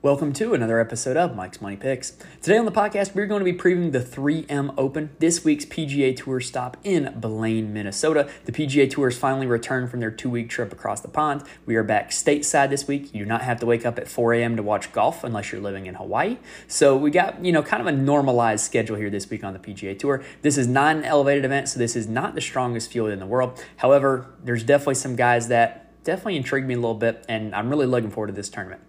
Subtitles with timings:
[0.00, 2.12] Welcome to another episode of Mike's Money Picks.
[2.40, 6.16] Today on the podcast, we're going to be previewing the 3M Open, this week's PGA
[6.16, 8.30] Tour stop in Blaine, Minnesota.
[8.44, 11.42] The PGA Tour has finally returned from their two week trip across the pond.
[11.66, 13.12] We are back stateside this week.
[13.12, 14.54] You do not have to wake up at 4 a.m.
[14.54, 16.36] to watch golf unless you're living in Hawaii.
[16.68, 19.58] So we got, you know, kind of a normalized schedule here this week on the
[19.58, 20.22] PGA Tour.
[20.42, 23.26] This is not an elevated event, so this is not the strongest field in the
[23.26, 23.60] world.
[23.78, 27.84] However, there's definitely some guys that definitely intrigued me a little bit, and I'm really
[27.84, 28.80] looking forward to this tournament.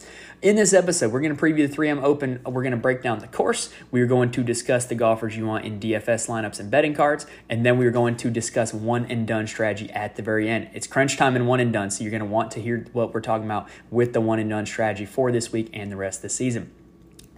[0.41, 2.39] In this episode, we're going to preview the 3M Open.
[2.45, 3.73] We're going to break down the course.
[3.91, 7.25] We are going to discuss the golfers you want in DFS lineups and betting cards,
[7.49, 10.69] and then we are going to discuss one and done strategy at the very end.
[10.73, 13.13] It's crunch time and one and done, so you're going to want to hear what
[13.13, 16.19] we're talking about with the one and done strategy for this week and the rest
[16.19, 16.71] of the season.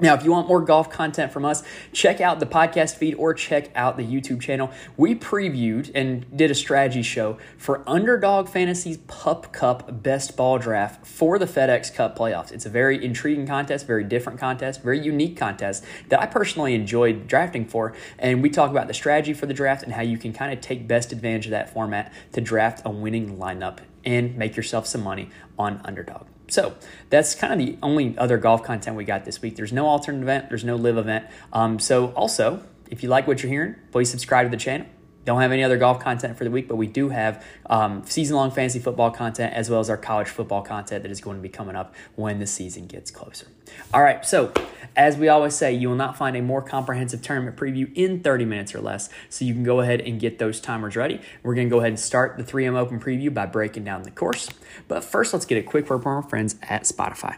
[0.02, 1.62] Now, if you want more golf content from us,
[1.94, 4.72] check out the podcast feed or check out the YouTube channel.
[4.98, 11.06] We previewed and did a strategy show for Underdog Fantasy's Pup Cup Best Ball Draft
[11.06, 12.52] for the FedEx Cup playoffs.
[12.52, 17.28] It's a very intriguing contest, very different contest, very unique contest that I personally enjoyed
[17.28, 17.94] drafting for.
[18.18, 20.62] And we talk about the strategy for the draft and how you can kind of
[20.62, 25.04] take best advantage of that format to draft a winning lineup and make yourself some
[25.04, 26.26] money on Underdog.
[26.52, 26.76] So
[27.10, 29.56] that's kind of the only other golf content we got this week.
[29.56, 31.26] There's no alternate event, there's no live event.
[31.54, 34.86] Um, so also, if you like what you're hearing, please subscribe to the channel.
[35.24, 38.36] Don't have any other golf content for the week, but we do have um, season
[38.36, 41.44] long fantasy football content as well as our college football content that is going to
[41.44, 43.48] be coming up when the season gets closer.
[43.94, 44.52] All right, so
[44.96, 48.46] as we always say, you will not find a more comprehensive tournament preview in 30
[48.46, 49.10] minutes or less.
[49.30, 51.22] So you can go ahead and get those timers ready.
[51.44, 54.12] We're going to go ahead and start the 3M Open preview by breaking down the
[54.12, 54.50] course.
[54.88, 57.38] But first, let's get a quick word from our friends at Spotify.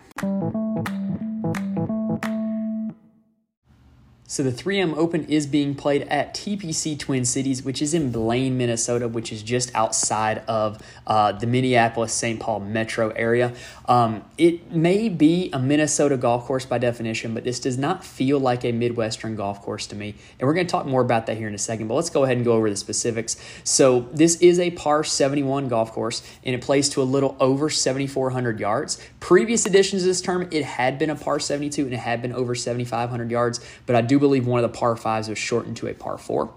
[4.34, 8.58] So the 3M Open is being played at TPC Twin Cities, which is in Blaine,
[8.58, 12.40] Minnesota, which is just outside of uh, the Minneapolis St.
[12.40, 13.54] Paul metro area.
[13.88, 18.40] Um, it may be a Minnesota golf course by definition, but this does not feel
[18.40, 20.16] like a Midwestern golf course to me.
[20.40, 22.24] And we're going to talk more about that here in a second, but let's go
[22.24, 23.36] ahead and go over the specifics.
[23.64, 27.70] So this is a par 71 golf course, and it plays to a little over
[27.70, 29.00] 7,400 yards.
[29.20, 32.34] Previous editions of this tournament, it had been a par 72 and it had been
[32.34, 35.88] over 7,500 yards, but I do believe one of the par fives was shortened to
[35.88, 36.54] a par four.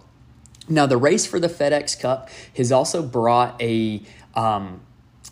[0.68, 4.02] Now, the race for the FedEx Cup has also brought a
[4.34, 4.80] um,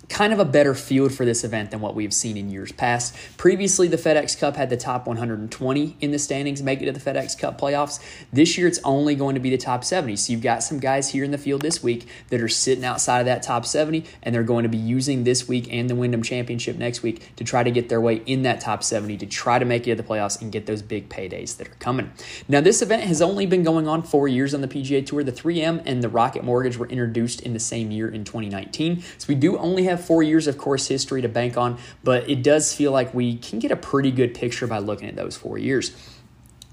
[0.09, 3.15] kind of a better field for this event than what we've seen in years past.
[3.37, 7.01] Previously, the FedEx Cup had the top 120 in the standings make it to the
[7.01, 8.01] FedEx Cup playoffs.
[8.33, 10.17] This year, it's only going to be the top 70.
[10.17, 13.21] So you've got some guys here in the field this week that are sitting outside
[13.21, 16.23] of that top 70, and they're going to be using this week and the Wyndham
[16.23, 19.59] Championship next week to try to get their way in that top 70 to try
[19.59, 22.13] to make it to the playoffs and get those big paydays that are coming.
[22.49, 25.25] Now, this event has only been going on four years on the PGA Tour.
[25.25, 29.03] The 3M and the Rocket Mortgage were introduced in the same year in 2019.
[29.19, 32.29] So we do only have have four years of course history to bank on, but
[32.29, 35.37] it does feel like we can get a pretty good picture by looking at those
[35.37, 35.95] four years.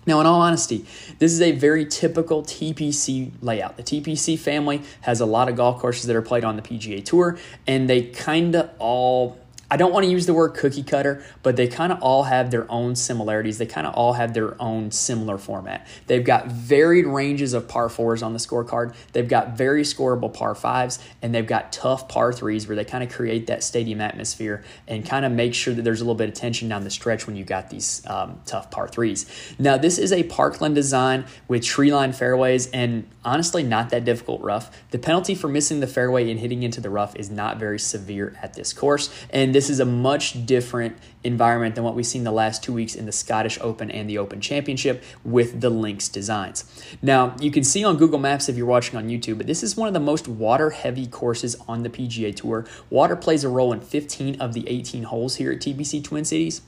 [0.08, 0.86] Now, in all honesty,
[1.20, 3.78] this is a very typical TPC layout.
[3.78, 7.06] The TPC family has a lot of golf courses that are played on the PGA
[7.06, 7.38] Tour,
[7.68, 9.40] and they kind of all
[9.72, 12.52] I don't want to use the word cookie cutter, but they kind of all have
[12.52, 13.58] their own similarities.
[13.58, 15.88] They kind of all have their own similar format.
[16.08, 18.94] They've got varied ranges of par fours on the scorecard.
[19.14, 23.02] They've got very scoreable par fives, and they've got tough par threes where they kind
[23.02, 26.28] of create that stadium atmosphere and kind of make sure that there's a little bit
[26.28, 29.26] of tension down the stretch when you got these um, tough par threes.
[29.58, 34.42] Now, this is a parkland design with tree line fairways and honestly not that difficult
[34.42, 34.84] rough.
[34.92, 38.36] The penalty for missing the fairway and hitting into the rough is not very severe
[38.42, 42.32] at this course, and this is a much different environment than what we've seen the
[42.32, 46.66] last two weeks in the Scottish Open and the Open Championship with the Links designs.
[47.02, 49.78] Now, you can see on Google Maps if you're watching on YouTube, but this is
[49.78, 52.66] one of the most water heavy courses on the PGA Tour.
[52.90, 56.62] Water plays a role in 15 of the 18 holes here at TPC Twin Cities.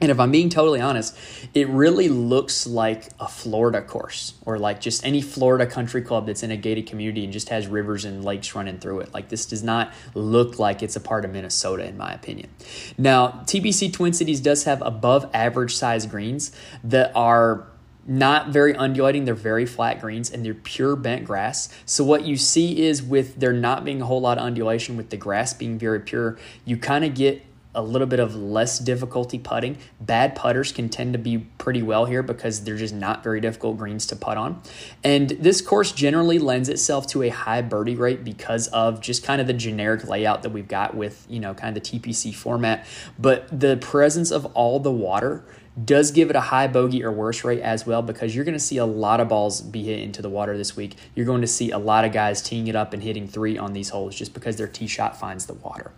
[0.00, 1.16] And if I'm being totally honest,
[1.54, 6.42] it really looks like a Florida course or like just any Florida country club that's
[6.42, 9.14] in a gated community and just has rivers and lakes running through it.
[9.14, 12.50] Like this does not look like it's a part of Minnesota, in my opinion.
[12.98, 16.52] Now, TPC Twin Cities does have above average size greens
[16.84, 17.66] that are
[18.06, 19.24] not very undulating.
[19.24, 21.68] They're very flat greens and they're pure bent grass.
[21.86, 25.10] So, what you see is with there not being a whole lot of undulation, with
[25.10, 27.42] the grass being very pure, you kind of get
[27.76, 29.78] a little bit of less difficulty putting.
[30.00, 33.76] Bad putters can tend to be pretty well here because they're just not very difficult
[33.78, 34.60] greens to putt on.
[35.04, 39.40] And this course generally lends itself to a high birdie rate because of just kind
[39.40, 42.86] of the generic layout that we've got with, you know, kind of the TPC format.
[43.18, 45.44] But the presence of all the water
[45.84, 48.58] does give it a high bogey or worse rate as well because you're going to
[48.58, 50.96] see a lot of balls be hit into the water this week.
[51.14, 53.74] You're going to see a lot of guys teeing it up and hitting three on
[53.74, 55.92] these holes just because their tee shot finds the water.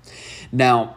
[0.50, 0.96] Now,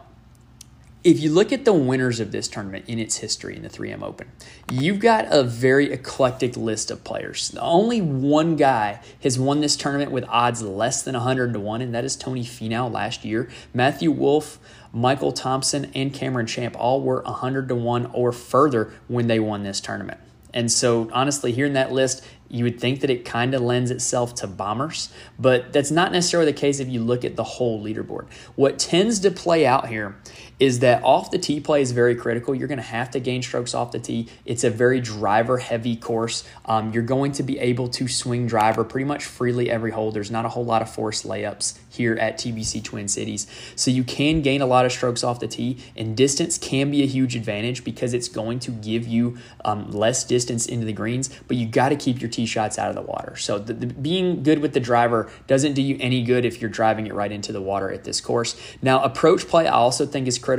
[1.04, 4.02] if you look at the winners of this tournament in its history in the 3M
[4.02, 4.30] Open,
[4.70, 7.54] you've got a very eclectic list of players.
[7.60, 11.94] Only one guy has won this tournament with odds less than 100 to 1, and
[11.94, 13.50] that is Tony Finau last year.
[13.74, 14.60] Matthew Wolff,
[14.92, 19.64] Michael Thompson, and Cameron Champ all were 100 to 1 or further when they won
[19.64, 20.20] this tournament.
[20.54, 24.34] And so, honestly, hearing that list, you would think that it kind of lends itself
[24.36, 25.08] to bombers,
[25.38, 28.30] but that's not necessarily the case if you look at the whole leaderboard.
[28.54, 30.16] What tends to play out here
[30.62, 32.54] is that off the tee play is very critical.
[32.54, 34.28] You're going to have to gain strokes off the tee.
[34.44, 36.44] It's a very driver heavy course.
[36.66, 40.12] Um, you're going to be able to swing driver pretty much freely every hole.
[40.12, 43.48] There's not a whole lot of forced layups here at TPC Twin Cities.
[43.74, 47.02] So you can gain a lot of strokes off the tee, and distance can be
[47.02, 51.28] a huge advantage because it's going to give you um, less distance into the greens,
[51.48, 53.34] but you got to keep your tee shots out of the water.
[53.34, 56.70] So the, the, being good with the driver doesn't do you any good if you're
[56.70, 58.54] driving it right into the water at this course.
[58.80, 60.51] Now, approach play I also think is critical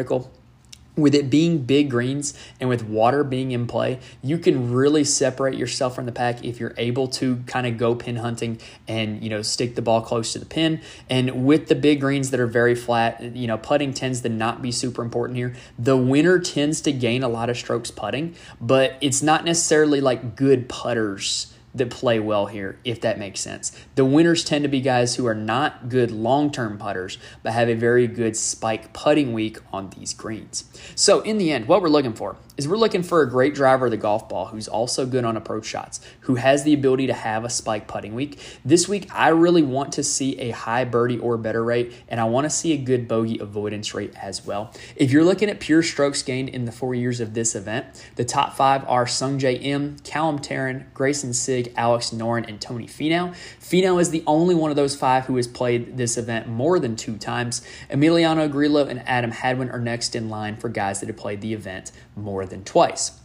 [0.95, 5.55] with it being big greens and with water being in play, you can really separate
[5.55, 9.29] yourself from the pack if you're able to kind of go pin hunting and you
[9.29, 10.81] know stick the ball close to the pin.
[11.09, 14.61] And with the big greens that are very flat, you know, putting tends to not
[14.61, 15.55] be super important here.
[15.79, 20.35] The winner tends to gain a lot of strokes putting, but it's not necessarily like
[20.35, 23.71] good putters that play well here, if that makes sense.
[23.95, 27.69] The winners tend to be guys who are not good long term putters, but have
[27.69, 30.65] a very good spike putting week on these greens.
[30.95, 33.85] So, in the end, what we're looking for is we're looking for a great driver
[33.85, 37.13] of the golf ball who's also good on approach shots, who has the ability to
[37.13, 38.39] have a spike putting week.
[38.63, 42.25] This week, I really want to see a high birdie or better rate, and I
[42.25, 44.71] want to see a good bogey avoidance rate as well.
[44.95, 47.85] If you're looking at pure strokes gained in the four years of this event,
[48.15, 51.33] the top five are Sungjae Im, Callum Tarren, Greyson
[51.63, 53.35] Sigg, Alex Noren, and Tony Finau.
[53.59, 56.95] Finau is the only one of those five who has played this event more than
[56.95, 57.61] two times.
[57.89, 61.53] Emiliano Grillo and Adam Hadwin are next in line for guys that have played the
[61.53, 63.19] event more than twice.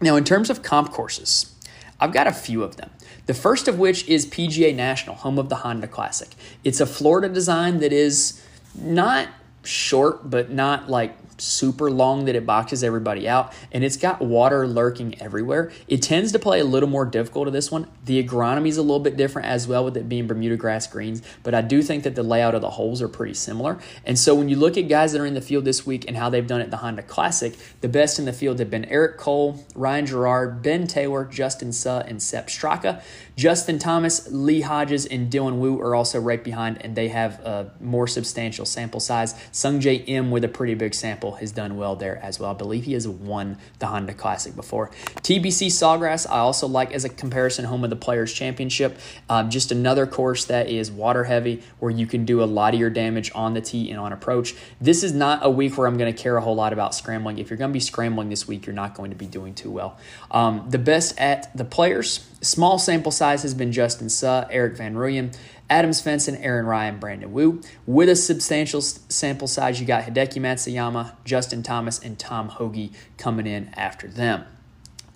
[0.00, 1.54] Now, in terms of comp courses,
[2.00, 2.90] I've got a few of them.
[3.26, 6.28] The first of which is PGA National, home of the Honda Classic.
[6.64, 8.44] It's a Florida design that is
[8.74, 9.28] not
[9.62, 14.66] short, but not like super long that it boxes everybody out, and it's got water
[14.66, 15.72] lurking everywhere.
[15.88, 17.88] It tends to play a little more difficult to this one.
[18.04, 21.22] The agronomy is a little bit different as well with it being Bermuda grass greens,
[21.42, 23.78] but I do think that the layout of the holes are pretty similar.
[24.04, 26.16] And so when you look at guys that are in the field this week and
[26.16, 29.18] how they've done it the Honda Classic, the best in the field have been Eric
[29.18, 33.02] Cole, Ryan Gerard, Ben Taylor, Justin Suh, and Sepp Straka.
[33.36, 37.70] Justin Thomas, Lee Hodges, and Dylan Wu are also right behind, and they have a
[37.80, 39.34] more substantial sample size.
[39.52, 42.50] Sungjae Im with a pretty big sample has done well there as well.
[42.50, 44.90] I believe he has won the Honda Classic before.
[45.16, 48.98] TPC Sawgrass, I also like as a comparison home of the Players Championship.
[49.28, 52.80] Um, just another course that is water heavy where you can do a lot of
[52.80, 54.54] your damage on the tee and on approach.
[54.80, 57.38] This is not a week where I'm going to care a whole lot about scrambling.
[57.38, 59.70] If you're going to be scrambling this week, you're not going to be doing too
[59.70, 59.98] well.
[60.30, 64.94] Um, the best at the Players, small sample size has been Justin Suh, Erik van
[64.94, 65.34] Rooyen.
[65.72, 67.62] Adam Svensson, Aaron Rai, Brandon Wu.
[67.86, 73.46] With a substantial sample size, you got Hideki Matsuyama, Justin Thomas, and Tom Hoge coming
[73.46, 74.44] in after them.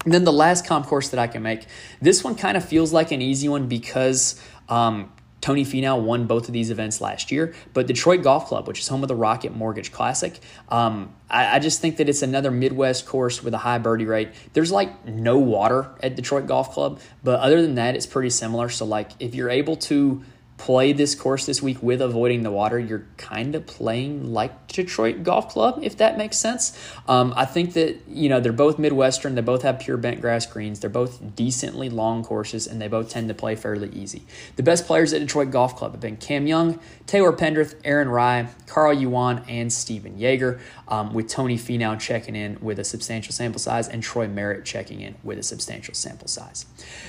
[0.06, 1.67] And then the last comp course that I can make,
[2.00, 5.12] this one kind of feels like an easy one because um,
[5.43, 8.88] Tony Finau won both of these events last year, but Detroit Golf Club, which is
[8.88, 13.05] home of the Rocket Mortgage Classic, um, I, I, just think that it's another Midwest
[13.05, 14.31] course with a high birdie rate.
[14.55, 18.70] There's like no water at Detroit Golf Club, but other than that, it's pretty similar.
[18.70, 20.25] So, like, if you're able to
[20.58, 25.23] play this course this week with avoiding the water, you're kind of playing like Detroit
[25.23, 26.79] Golf Club, if that makes sense.
[27.08, 29.35] Um, I think that, you know, they're both Midwestern.
[29.35, 30.81] They both have pure bent grass greens.
[30.81, 34.23] They're both decently long courses, and they both tend to play fairly easy.
[34.56, 38.49] The best players at Detroit Golf Club have been Cam Young, Taylor Pendrith, Aaron Rai,
[38.67, 43.58] Carl Yuan, and Stephan Jaeger, um, with Tony Finau checking in with a substantial sample
[43.58, 46.67] size and Troy Merritt checking in with a substantial sample size.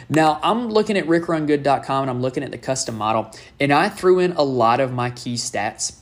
[0.10, 3.32] Now, I'm looking at rickrungood.com and I'm looking at the custom model.
[3.60, 5.98] And I threw in a lot of my key stats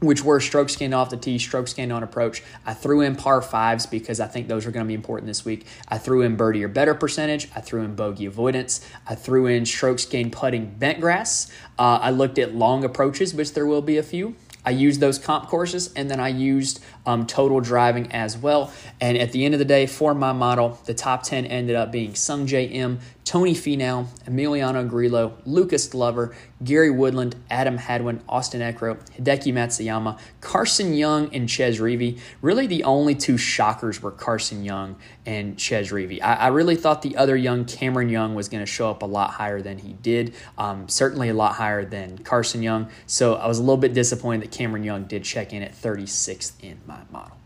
[0.00, 2.42] which were stroke gained off the tee, stroke gained on approach.
[2.66, 5.44] I threw in par fives because I think those are going to be important this
[5.44, 5.66] week.
[5.88, 7.48] I threw in birdie or better percentage.
[7.54, 8.86] I threw in bogey avoidance.
[9.06, 11.52] I threw in strokes gained putting bent grass.
[11.78, 14.36] Uh, I looked at long approaches, which there will be a few.
[14.64, 18.72] I used those comp courses and then I used um, total driving as well.
[19.00, 21.90] And at the end of the day, for my model, the top 10 ended up
[21.90, 28.98] being Sungjae Im, Tony Finau, Emiliano Grillo, Lucas Glover, Gary Woodland, Adam Hadwin, Austin Eckroat,
[29.16, 32.18] Hideki Matsuyama, Carson Young, and Chez Reavie.
[32.42, 36.20] Really, the only two shockers were Carson Young and Chez Reavie.
[36.20, 39.06] I, I really thought the other young, Cameron Young, was going to show up a
[39.06, 40.34] lot higher than he did.
[40.58, 42.90] Um, certainly a lot higher than Carson Young.
[43.06, 46.52] So I was a little bit disappointed that Cameron Young did check in at 36th
[46.62, 46.80] in
[47.10, 47.36] model.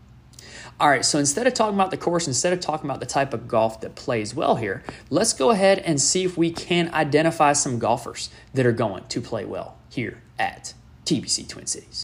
[0.79, 3.33] All right, so instead of talking about the course, instead of talking about the type
[3.33, 7.53] of golf that plays well here, let's go ahead and see if we can identify
[7.53, 10.73] some golfers that are going to play well here at
[11.05, 12.03] TPC Twin Cities.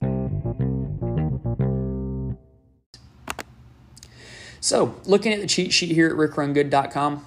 [4.62, 7.26] So, looking at the cheat sheet here at rickrungood.com,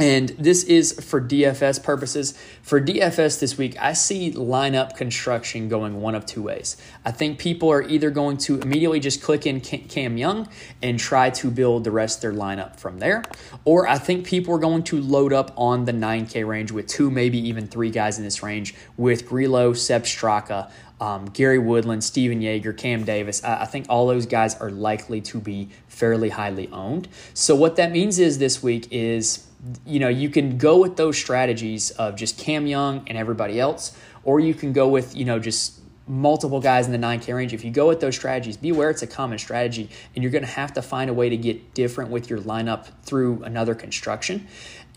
[0.00, 2.32] and this is for DFS purposes.
[2.62, 6.76] For DFS this week, I see lineup construction going one of two ways.
[7.04, 10.48] I think people are either going to immediately just click in Cam Young
[10.82, 13.24] and try to build the rest of their lineup from there,
[13.64, 17.10] or I think people are going to load up on the 9K range with two,
[17.10, 22.40] maybe even three guys in this range with Grillo, Sepp Straka, um, Gary Woodland, Stephan
[22.40, 23.42] Jaeger, Cam Davis.
[23.42, 27.08] I, I, think all those guys are likely to be fairly highly owned.
[27.32, 29.46] So what that means is this week is
[29.86, 33.96] you know, you can go with those strategies of just Cam Young and everybody else,
[34.24, 37.52] or you can go with, you know, just multiple guys in the 9K range.
[37.52, 40.44] If you go with those strategies, be aware it's a common strategy, and you're going
[40.44, 44.48] to have to find a way to get different with your lineup through another construction.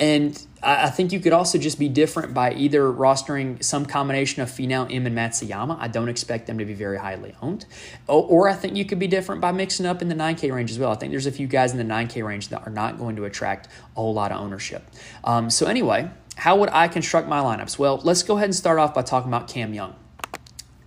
[0.03, 4.49] And I think you could also just be different by either rostering some combination of
[4.49, 5.77] Finau, Im, and Matsuyama.
[5.79, 7.65] I don't expect them to be very highly owned.
[8.07, 10.77] Or I think you could be different by mixing up in the 9K range as
[10.77, 10.91] well.
[10.91, 13.23] I think there's a few guys in the 9K range that are not going to
[13.23, 14.83] attract a whole lot of ownership.
[15.23, 17.79] Um, so, anyway, how would I construct my lineups?
[17.79, 19.95] Well, let's go ahead and start off by talking about Cam Young.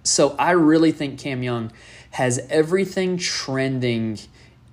[0.03, 1.73] So, I really think Cam Young
[2.11, 4.19] has everything trending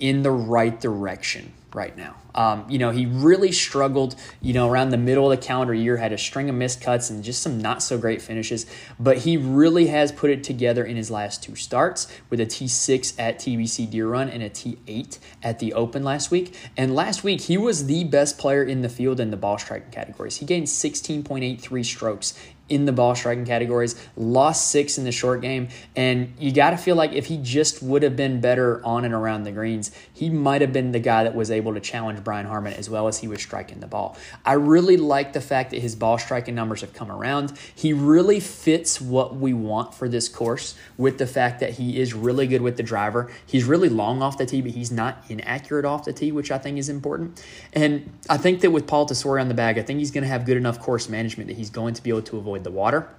[0.02, 2.16] in the right direction right now.
[2.36, 5.98] Um, you know, he really struggled, you know, around the middle of the calendar year,
[5.98, 8.66] had a string of missed cuts and just some not so great finishes.
[9.00, 13.20] But he really has put it together in his last two starts with a T6
[13.20, 16.58] at TPC Deere Run and a T8 at the Open last week.
[16.76, 19.92] And last week, he was the best player in the field in the ball striking
[19.92, 20.38] categories.
[20.38, 22.34] He gained 16.83 strokes
[22.70, 25.68] in the ball striking categories, lost six in the short game.
[25.96, 29.14] And you got to feel like if he just would have been better on and
[29.14, 32.46] around the greens, he might have been the guy that was able to challenge Brian
[32.46, 34.18] Harman as well as he was striking the ball.
[34.46, 37.54] I really like the fact that his ball striking numbers have come around.
[37.76, 42.14] He really fits what we want for this course with the fact that he is
[42.14, 43.30] really good with the driver.
[43.46, 46.58] He's really long off the tee, but he's not inaccurate off the tee, which I
[46.58, 47.44] think is important.
[47.74, 50.30] And I think that with Paul Tesori on the bag, I think he's going to
[50.30, 53.10] have good enough course management that he's going to be able to avoid the water.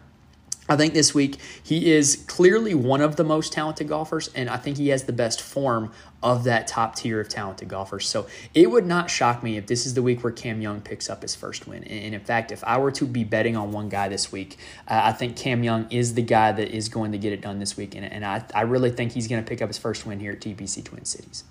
[0.69, 4.57] I think this week he is clearly one of the most talented golfers, and I
[4.57, 5.93] think he has the best form
[6.25, 8.09] of that top tier of talented golfers.
[8.09, 11.11] So it would not shock me if this is the week where Cam Young picks
[11.11, 11.85] up his first win.
[11.85, 14.57] And in fact, if I were to be betting on one guy this week,
[14.89, 17.59] uh, I think Cam Young is the guy that is going to get it done
[17.59, 17.95] this week.
[17.95, 20.33] And, and I, I really think he's going to pick up his first win here
[20.33, 21.45] at TPC Twin Cities.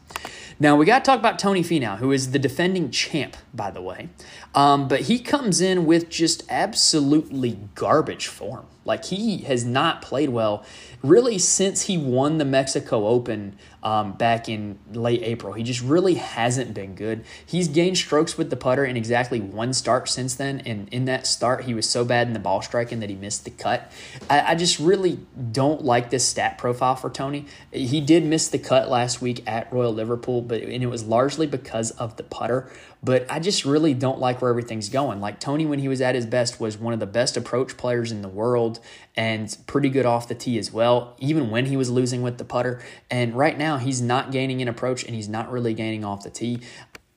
[0.59, 3.81] Now, we got to talk about Tony Finau, who is the defending champ, by the
[3.81, 4.09] way.
[4.55, 8.65] Um, but he comes in with just absolutely garbage form.
[8.85, 10.65] Like, he has not played well
[11.03, 15.51] really since he won the Mexico Open um, back in late April.
[15.51, 17.25] He just really hasn't been good.
[17.45, 20.61] He's gained strokes with the putter in exactly one start since then.
[20.61, 23.43] And in that start, he was so bad in the ball striking that he missed
[23.43, 23.91] the cut.
[24.29, 25.19] I, I just really
[25.51, 27.47] don't like this stat profile for Tony.
[27.71, 31.45] He did miss the cut last week at Royal Liverpool, but and it was largely
[31.45, 32.71] because of the putter.
[33.03, 35.19] But I just really don't like where everything's going.
[35.19, 38.11] Like Tony, when he was at his best, was one of the best approach players
[38.11, 38.79] in the world
[39.15, 42.45] and pretty good off the tee as well, even when he was losing with the
[42.45, 42.81] putter.
[43.11, 46.29] And right now, he's not gaining an approach and he's not really gaining off the
[46.29, 46.61] tee.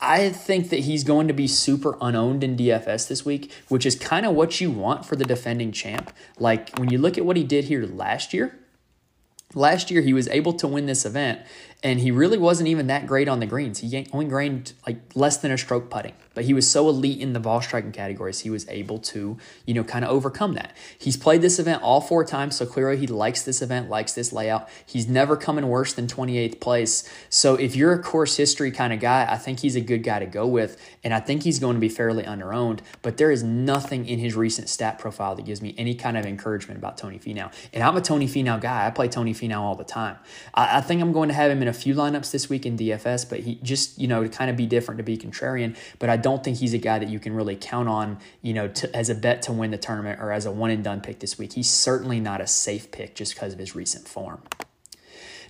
[0.01, 3.95] I think that he's going to be super unowned in DFS this week, which is
[3.95, 6.13] kind of what you want for the defending champ.
[6.39, 8.59] Like when you look at what he did here last year,
[9.55, 11.41] last year he was able to win this event
[11.87, 13.79] and he really wasn't even that great on the greens.
[13.79, 17.33] He only gained like less than a stroke putting, but he was so elite in
[17.33, 20.77] the ball striking categories, he was able to, you know, kind of overcome that.
[20.99, 24.35] He's played this event all four times, so clearly he likes this event, likes this
[24.35, 24.69] layout.
[24.85, 27.11] He's never come in worse than 28th place.
[27.31, 30.19] So if you're a course history kind of guy, I think he's a good guy
[30.19, 33.43] to go with, and I think he's going to be fairly underowned, but there is
[33.43, 37.19] nothing in his recent stat profile that gives me any kind of encouragement about Tony
[37.19, 37.51] Finau.
[37.73, 38.87] And I'm a Tony Finau guy.
[38.87, 40.19] I play Tony Finau all the time.
[40.53, 42.77] I, I think I'm going to have him in a few lineups this week in
[42.77, 45.75] DFS, but he just, you know, to kind of be different, to be contrarian.
[45.99, 48.67] But I don't think he's a guy that you can really count on, you know,
[48.67, 51.21] to, as a bet to win the tournament or as a one and done pick
[51.21, 51.53] this week.
[51.53, 54.43] He's certainly not a safe pick just because of his recent form.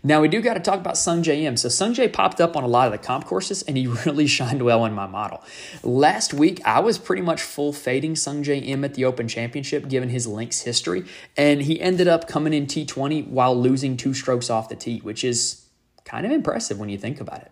[0.02, 1.56] Now we do got to talk about Sungjae Im.
[1.56, 4.60] So Sungjae popped up on a lot of the comp courses and he really shined
[4.60, 5.42] well in my model.
[5.82, 10.10] Last week I was pretty much full fading Sungjae Im at the Open Championship given
[10.10, 11.06] his links history,
[11.38, 15.24] and he ended up coming in T20 while losing two strokes off the tee, which
[15.24, 15.64] is
[16.04, 17.50] kind of impressive when you think about it.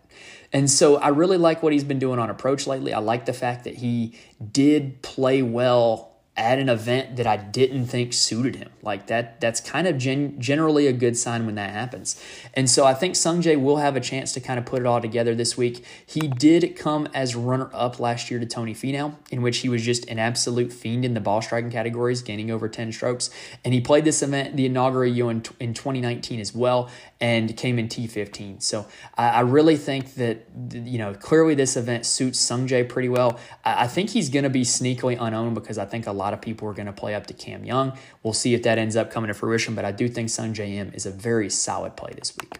[0.53, 2.93] And so I really like what he's been doing on approach lately.
[2.93, 4.17] I like the fact that he
[4.51, 8.69] did play well at an event that I didn't think suited him.
[8.81, 12.21] Like that, that's kind of gen- generally a good sign when that happens.
[12.53, 14.99] And so I think Sungjae will have a chance to kind of put it all
[14.99, 15.85] together this week.
[16.05, 19.83] He did come as runner up last year to Tony Finau, in which he was
[19.83, 23.29] just an absolute fiend in the ball striking categories, gaining over 10 strokes.
[23.63, 26.89] And he played this event, the inaugural year in, in 2019 as well,
[27.21, 28.61] and came in T15.
[28.61, 28.87] So
[29.17, 33.39] I, I really think that, you know, clearly this event suits Sungjae pretty well.
[33.63, 36.41] I, I think he's going to be sneakily unowned because I think a lot of
[36.41, 37.97] people are going to play up to Cam Young.
[38.23, 40.93] We'll see if that ends up coming to fruition, but I do think Sun Im
[40.93, 42.59] is a very solid play this week.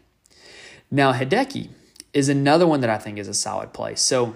[0.92, 1.70] Now, Hideki
[2.14, 3.96] is another one that I think is a solid play.
[3.96, 4.36] So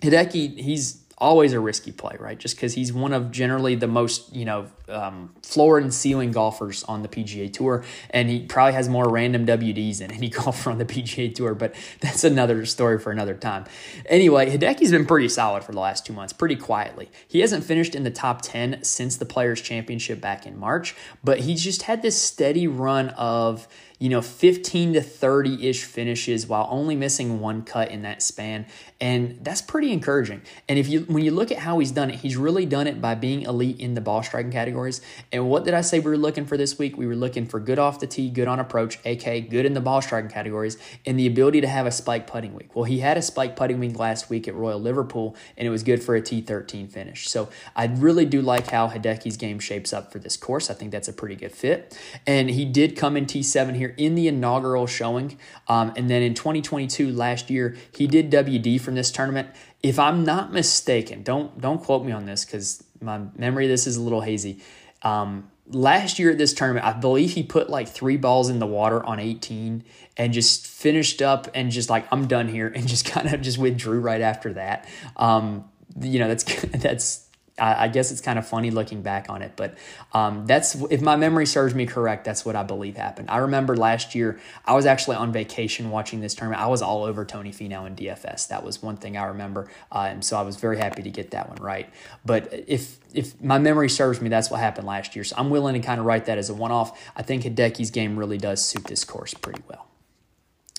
[0.00, 2.38] Hideki, he's always a risky play, right?
[2.38, 6.84] Just because he's one of generally the most, you know, um, floor and ceiling golfers
[6.84, 10.78] on the PGA Tour, and he probably has more random WDs than any golfer on
[10.78, 11.54] the PGA Tour.
[11.54, 13.64] But that's another story for another time.
[14.06, 17.10] Anyway, Hideki's been pretty solid for the last two months, pretty quietly.
[17.26, 20.94] He hasn't finished in the top ten since the Players Championship back in March,
[21.24, 23.66] but he's just had this steady run of
[23.98, 28.66] you know, 15 to 30 ish finishes while only missing one cut in that span.
[29.00, 30.42] And that's pretty encouraging.
[30.68, 33.00] And if you, when you look at how he's done it, he's really done it
[33.00, 35.00] by being elite in the ball striking categories.
[35.32, 36.96] And what did I say we were looking for this week?
[36.96, 39.80] We were looking for good off the tee, good on approach, AK, good in the
[39.80, 42.74] ball striking categories, and the ability to have a spike putting week.
[42.74, 45.82] Well, he had a spike putting week last week at Royal Liverpool, and it was
[45.82, 47.28] good for a T13 finish.
[47.28, 50.70] So I really do like how Hideki's game shapes up for this course.
[50.70, 51.98] I think that's a pretty good fit.
[52.26, 55.38] And he did come in T7 here here in the inaugural showing.
[55.68, 59.48] Um, and then in 2022, last year, he did WD from this tournament.
[59.82, 63.86] If I'm not mistaken, don't don't quote me on this because my memory of this
[63.86, 64.60] is a little hazy.
[65.02, 68.66] Um, last year at this tournament, I believe he put like three balls in the
[68.66, 69.84] water on 18
[70.16, 73.58] and just finished up and just like I'm done here and just kind of just
[73.58, 74.88] withdrew right after that.
[75.16, 75.64] Um,
[76.00, 76.44] you know that's
[76.82, 77.25] that's
[77.58, 79.76] I, guess it's kind of funny looking back on it, but
[80.12, 83.30] um, that's if my memory serves me correct, that's what I believe happened.
[83.30, 86.62] I remember last year I was actually on vacation watching this tournament.
[86.62, 88.48] I was all over Tony Finau and DFS.
[88.48, 91.30] That was one thing I remember, uh, and so I was very happy to get
[91.30, 91.88] that one right.
[92.24, 95.24] But if if my memory serves me, that's what happened last year.
[95.24, 97.10] So I'm willing to kind of write that as a one off.
[97.16, 99.86] I think Hideki's game really does suit this course pretty well.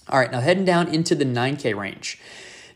[0.10, 2.20] All right, now heading down into the 9K range.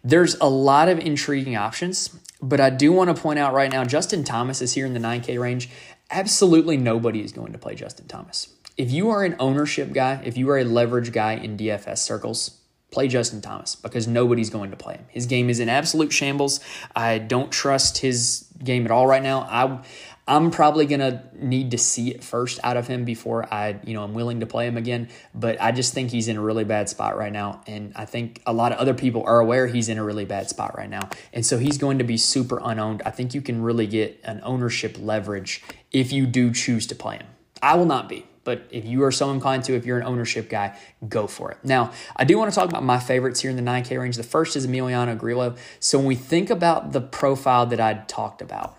[0.04, 2.10] There's a lot of intriguing options.
[2.42, 5.00] But I do want to point out right now, Justin Thomas is here in the
[5.00, 5.70] 9K range.
[6.10, 8.50] Absolutely nobody is going to play Justin Thomas.
[8.78, 12.62] If you are an ownership guy, if you are a leverage guy in DFS circles,
[12.90, 15.06] play Justin Thomas because nobody's going to play him.
[15.10, 16.60] His game is in absolute shambles.
[16.96, 19.42] I don't trust his game at all right now.
[19.42, 19.80] I
[20.28, 24.04] I'm probably gonna need to see it first out of him before I, you know,
[24.04, 25.10] I'm willing to play him again.
[25.34, 28.42] But I just think he's in a really bad spot right now, and I think
[28.46, 31.10] a lot of other people are aware he's in a really bad spot right now,
[31.34, 33.02] and so he's going to be super unowned.
[33.06, 37.18] I think you can really get an ownership leverage if you do choose to play
[37.18, 37.28] him.
[37.62, 38.26] I will not be.
[38.44, 41.60] But if you are so inclined to, if you're an ownership guy, go for it.
[41.64, 44.16] Now, I do want to talk about my favorites here in the 9K range.
[44.16, 45.56] The first is Emiliano Grillo.
[45.80, 48.78] So when we think about the profile that I talked about,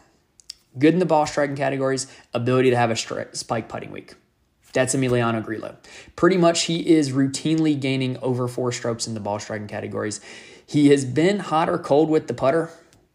[0.79, 4.15] Good in the ball striking categories, ability to have a stri- spike putting week.
[4.73, 5.77] That's Emiliano Grillo.
[6.17, 10.21] Pretty much, he is routinely gaining over four strokes in the ball striking categories.
[10.67, 12.71] He has been hot or cold with the putter,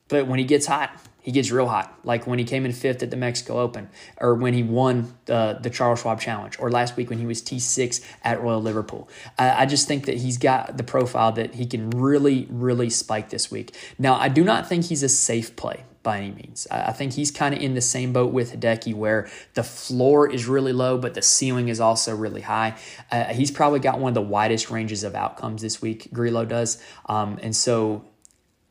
[0.08, 0.92] but when he gets hot,
[1.28, 1.94] he gets real hot.
[2.04, 5.54] Like when he came in fifth at the Mexico Open, or when he won uh,
[5.54, 9.10] the Charles Schwab Challenge, or last week when he was T6 at Royal Liverpool.
[9.38, 13.30] I, I just think that he's got the profile that he can really, really spike
[13.30, 13.76] this week.
[13.98, 16.66] Now, I do not think he's a safe play by any means.
[16.72, 20.46] I think he's kind of in the same boat with Hideki where the floor is
[20.46, 22.78] really low, but the ceiling is also really high.
[23.12, 26.82] Uh, he's probably got one of the widest ranges of outcomes this week, Grillo does.
[27.08, 28.06] Um, and so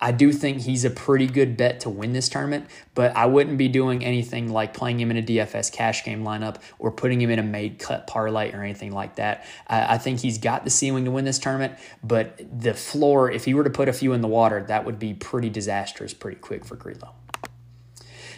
[0.01, 3.59] I do think he's a pretty good bet to win this tournament, but I wouldn't
[3.59, 7.29] be doing anything like playing him in a DFS cash game lineup or putting him
[7.29, 9.45] in a made cut parlay or anything like that.
[9.67, 13.45] I, I think he's got the ceiling to win this tournament, but the floor, if
[13.45, 16.41] he were to put a few in the water, that would be pretty disastrous pretty
[16.41, 17.15] quick for Grillo.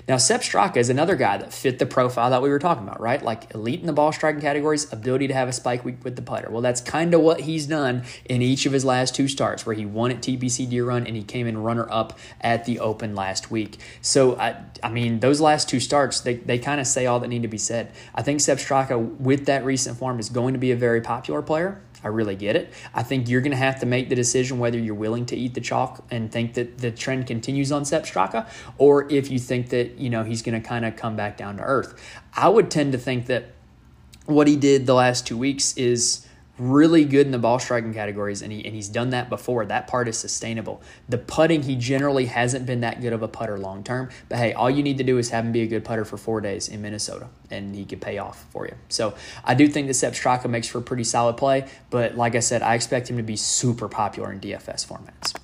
[0.09, 2.99] Now, Sepp Straka is another guy that fit the profile that we were talking about,
[2.99, 3.23] right?
[3.23, 6.23] Like elite in the ball striking categories, ability to have a spike week with the
[6.23, 6.49] putter.
[6.51, 9.77] Well, that's kind of what he's done in each of his last two starts, where
[9.77, 13.15] he won at TPC Deere Run and he came in runner up at the Open
[13.15, 13.77] last week.
[14.01, 17.29] So, I, I mean, those last two starts, they, they kind of say all that
[17.29, 17.93] need to be said.
[18.15, 21.43] I think Sepp Straka, with that recent form, is going to be a very popular
[21.43, 21.83] player.
[22.03, 22.73] I really get it.
[22.95, 25.55] I think you're going to have to make the decision whether you're willing to eat
[25.55, 29.71] the chalk and think that the trend continues on Sepp Straka, or if you think
[29.71, 32.01] that you know he's going to kind of come back down to earth.
[32.35, 33.47] I would tend to think that
[34.27, 36.28] what he did the last two weeks is
[36.59, 39.65] really good in the ball striking categories, and, he, and he's done that before.
[39.65, 40.83] That part is sustainable.
[41.09, 44.11] The putting, he generally hasn't been that good of a putter long term.
[44.29, 46.17] But hey, all you need to do is have him be a good putter for
[46.17, 48.75] four days in Minnesota, and he could pay off for you.
[48.89, 51.69] So I do think that Sepp Straka makes for a pretty solid play.
[51.91, 55.35] But like I said, I expect him to be super popular in DFS formats.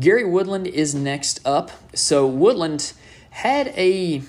[0.00, 1.70] Gary Woodland is next up.
[1.94, 2.92] So Woodland
[3.30, 4.22] had a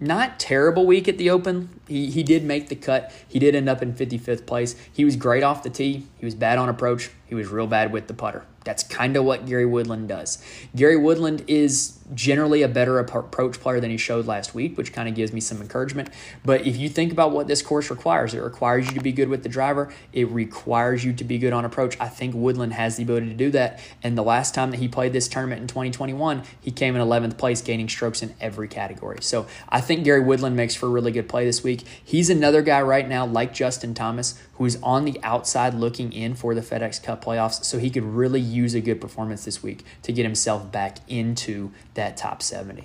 [0.00, 1.80] not terrible week at the Open.
[1.88, 3.12] He, he did make the cut.
[3.26, 4.76] He did end up in 55th place.
[4.92, 6.06] He was great off the tee.
[6.18, 7.10] He was bad on approach.
[7.26, 8.44] He was real bad with the putter.
[8.66, 10.42] That's kind of what Gary Woodland does.
[10.74, 15.08] Gary Woodland is generally a better approach player than he showed last week, which kind
[15.08, 16.10] of gives me some encouragement.
[16.44, 19.28] But if you think about what this course requires, it requires you to be good
[19.28, 21.96] with the driver, it requires you to be good on approach.
[22.00, 23.80] I think Woodland has the ability to do that.
[24.02, 27.38] And the last time that he played this tournament in 2021, he came in 11th
[27.38, 29.18] place, gaining strokes in every category.
[29.22, 31.82] So I think Gary Woodland makes for a really good play this week.
[32.04, 36.34] He's another guy right now, like Justin Thomas, who is on the outside looking in
[36.34, 37.64] for the FedEx Cup playoffs.
[37.64, 41.72] So he could really use a good performance this week to get himself back into
[41.94, 42.82] that top 70.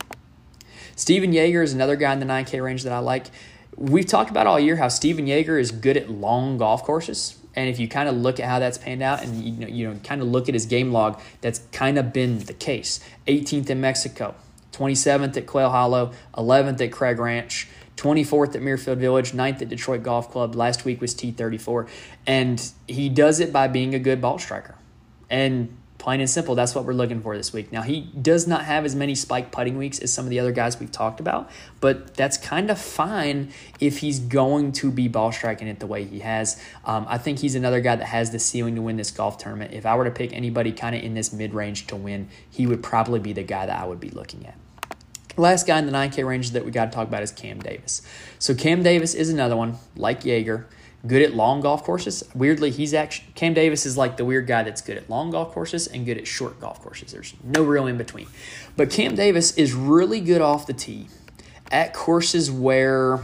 [0.95, 3.27] Stephan Jaeger is another guy in the 9K range that I like.
[3.75, 7.37] We've talked about all year how Stephan Jaeger is good at long golf courses.
[7.55, 9.89] And if you kind of look at how that's panned out and you know, you
[9.89, 12.99] know kind of look at his game log, that's kind of been the case.
[13.27, 14.35] 18th in Mexico,
[14.73, 17.67] 27th at Quail Hollow, 11th at Craig Ranch,
[18.01, 20.55] 24th at Muirfield Village, 9th at Detroit Golf Club.
[20.55, 21.87] Last week was T34.
[22.25, 24.75] And he does it by being a good ball striker.
[25.29, 27.71] And plain and simple, that's what we're looking for this week.
[27.71, 30.51] Now, he does not have as many spike putting weeks as some of the other
[30.51, 35.31] guys we've talked about, but that's kind of fine if he's going to be ball
[35.31, 36.59] striking it the way he has.
[36.85, 39.75] Um, I think he's another guy that has the ceiling to win this golf tournament.
[39.75, 42.65] If I were to pick anybody kind of in this mid range to win, he
[42.65, 44.55] would probably be the guy that I would be looking at.
[45.37, 48.01] Last guy in the 9K range that we got to talk about is Cam Davis.
[48.39, 50.67] So Cam Davis is another one, like Jaeger,
[51.07, 52.23] good at long golf courses.
[52.35, 55.53] Weirdly, he's actually Cam Davis is like the weird guy that's good at long golf
[55.53, 57.11] courses and good at short golf courses.
[57.11, 58.27] There's no real in between.
[58.75, 61.07] But Cam Davis is really good off the tee
[61.71, 63.21] at courses where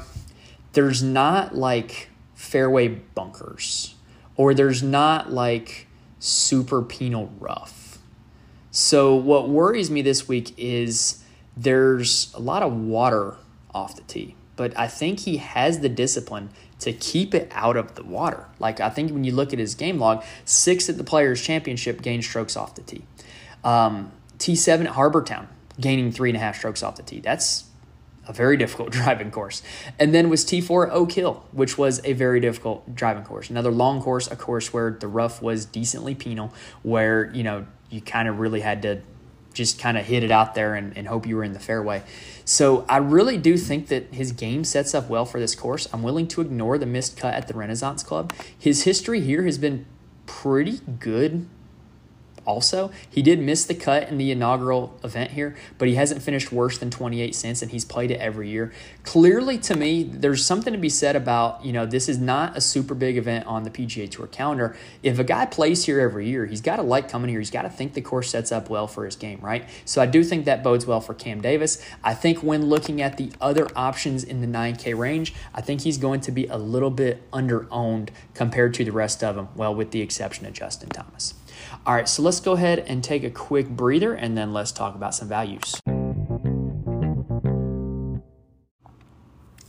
[0.74, 3.96] there's not like fairway bunkers
[4.36, 5.88] or there's not like
[6.20, 7.98] super penal rough.
[8.72, 11.24] So what worries me this week is
[11.58, 13.36] there's a lot of water
[13.74, 17.96] off the tee, but I think he has the discipline to keep it out of
[17.96, 18.46] the water.
[18.60, 22.02] Like I think when you look at his game log, six at the Players Championship
[22.02, 23.04] gained strokes off the tee.
[23.64, 25.48] Um, T7 at Harbour Town
[25.80, 27.20] gaining three and a half strokes off the tee.
[27.20, 27.66] That's
[28.28, 29.64] a very difficult driving course.
[30.00, 33.50] And then was T4 at Oak Hill, which was a very difficult driving course.
[33.50, 38.02] Another long course, a course where the rough was decently penal, where, you know, you
[38.02, 39.02] kind of really had to
[39.58, 42.04] just kind of hit it out there and, and hope you were in the fairway.
[42.46, 45.88] So I really do think that his game sets up well for this course.
[45.92, 48.32] I'm willing to ignore the missed cut at the Renaissance Club.
[48.58, 49.86] His history here has been
[50.26, 51.48] pretty good
[52.48, 52.92] also.
[53.10, 56.78] He did miss the cut in the inaugural event here, but he hasn't finished worse
[56.78, 58.72] than 28 since, and he's played it every year.
[59.04, 62.62] Clearly, to me, there's something to be said about, you know, this is not a
[62.62, 64.76] super big event on the PGA Tour calendar.
[65.04, 67.40] If a guy plays here every year, he's got to like coming here.
[67.40, 69.68] He's got to think the course sets up well for his game, right?
[69.86, 71.84] So I do think that bodes well for Cam Davis.
[72.04, 75.98] I think when looking at the other options in the 9K range, I think he's
[75.98, 79.76] going to be a little bit under owned compared to the rest of them, well,
[79.76, 81.34] with the exception of Justin Thomas.
[81.88, 84.94] All right, so let's go ahead and take a quick breather and then let's talk
[84.94, 85.80] about some values.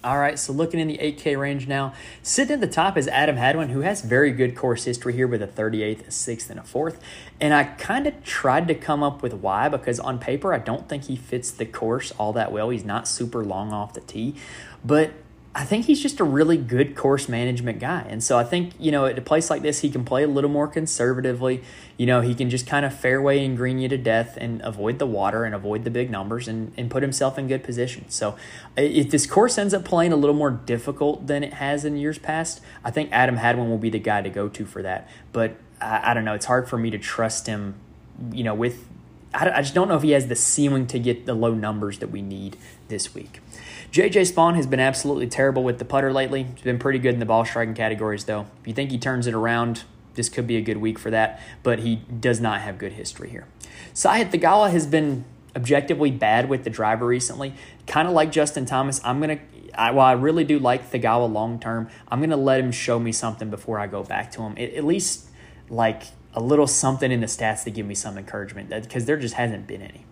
[0.03, 3.37] All right, so looking in the 8K range now, sitting at the top is Adam
[3.37, 6.65] Hadwin, who has very good course history here with a 38th, a 6th, and a
[6.65, 6.97] 4th.
[7.41, 10.89] And I kind of tried to come up with why, because on paper, I don't
[10.89, 12.71] think he fits the course all that well.
[12.71, 14.35] He's not super long off the tee.
[14.85, 15.13] But
[15.55, 18.05] I think he's just a really good course management guy.
[18.09, 20.29] And so I think, you know, at a place like this, he can play a
[20.29, 21.63] little more conservatively.
[21.97, 24.99] You know, he can just kind of fairway and green you to death and avoid
[24.99, 28.05] the water and avoid the big numbers and, and put himself in good position.
[28.09, 28.37] So
[28.77, 32.19] if this course ends up playing a little more difficult than it has in years
[32.19, 35.09] past, I think Adam Hadwin will be the guy to go to for that.
[35.33, 36.35] But I, I don't know.
[36.35, 37.75] It's hard for me to trust him,
[38.33, 38.87] you know, with.
[39.35, 41.99] I, I just don't know if he has the ceiling to get the low numbers
[41.99, 42.57] that we need
[42.89, 43.41] this week.
[43.93, 46.45] JJ Spaun has been absolutely terrible with the putter lately.
[46.45, 48.47] He's been pretty good in the ball striking categories, though.
[48.61, 51.41] If you think he turns it around, this could be a good week for that,
[51.63, 53.47] but he does not have good history here.
[53.95, 55.25] Sahith Theegala has been
[55.57, 57.55] objectively bad with the driver recently.
[57.87, 61.31] Kind of like Justin Thomas, I'm going to I, while I really do like Theegala
[61.33, 64.43] long term, I'm going to let him show me something before I go back to
[64.43, 64.57] him.
[64.57, 65.31] It, at least
[65.71, 66.03] like
[66.35, 69.67] a little something in the stats to give me some encouragement because there just hasn't
[69.67, 70.05] been any.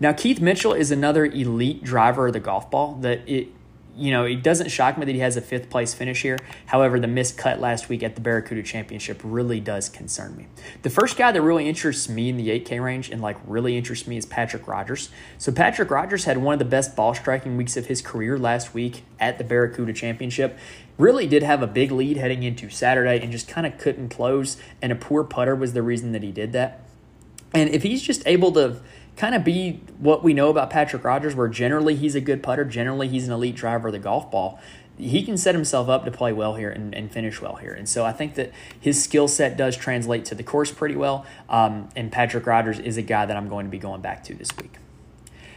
[0.00, 3.48] Now, Keith Mitchell is another elite driver of the golf ball that it
[3.96, 6.38] you know, it doesn't shock me that he has a fifth place finish here.
[6.66, 10.46] However, the missed cut last week at the Barracuda Championship really does concern me.
[10.82, 14.06] The first guy that really interests me in the 8K range and like really interests
[14.06, 15.10] me is Patrick Rodgers.
[15.36, 18.72] So Patrick Rodgers had one of the best ball striking weeks of his career last
[18.72, 20.58] week at the Barracuda Championship.
[20.96, 24.56] Really did have a big lead heading into Saturday and just kind of couldn't close.
[24.80, 26.80] And a poor putter was the reason that he did that.
[27.54, 28.80] And if he's just able to
[29.16, 32.64] kind of be what we know about Patrick Rodgers, where generally he's a good putter,
[32.64, 34.60] generally he's an elite driver of the golf ball.
[34.98, 37.72] He can set himself up to play well here and, and finish well here.
[37.72, 41.26] And so I think that his skill set does translate to the course pretty well.
[41.48, 44.34] Um, and Patrick Rodgers is a guy that I'm going to be going back to
[44.34, 44.74] this week.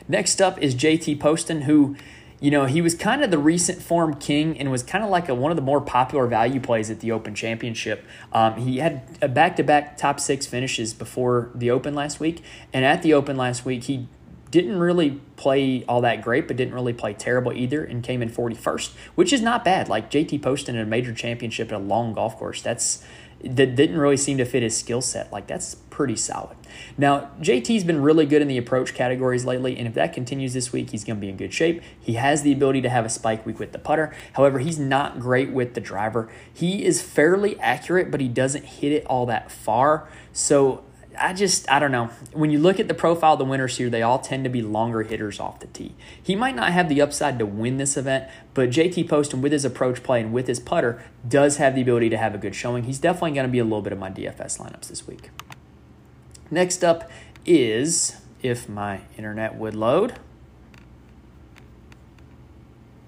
[0.08, 1.96] Next up is JT Poston, who
[2.40, 5.30] you know, he was kind of the recent form king and was kind of like
[5.30, 8.06] a, one of the more popular value plays at the Open Championship.
[8.34, 12.44] Um, he had a back to back top six finishes before the Open last week.
[12.74, 14.08] And at the Open last week, he
[14.52, 18.30] didn't really play all that great, but didn't really play terrible either, and came in
[18.30, 19.90] 41st, which is not bad.
[19.90, 23.04] Like JT Poston in a major championship at a long golf course, that's
[23.44, 25.32] that didn't really seem to fit his skill set.
[25.32, 26.58] Like that's pretty solid.
[26.98, 30.74] Now, JT's been really good in the approach categories lately, and if that continues this
[30.74, 31.82] week, he's going to be in good shape.
[32.00, 34.14] He has the ability to have a spike week with the putter.
[34.34, 36.30] However, he's not great with the driver.
[36.54, 40.10] He is fairly accurate, but he doesn't hit it all that far.
[40.34, 40.84] So
[41.20, 42.10] I just, I don't know.
[42.34, 44.62] When you look at the profile of the winners here, they all tend to be
[44.62, 45.96] longer hitters off the tee.
[46.22, 49.66] He might not have the upside to win this event, but JT Poston, with his
[49.66, 52.84] approach play and with his putter, does have the ability to have a good showing.
[52.84, 55.30] He's definitely going to be a little bit of my DFS lineups this week.
[56.52, 57.10] Next up
[57.46, 60.20] is, if my internet would load,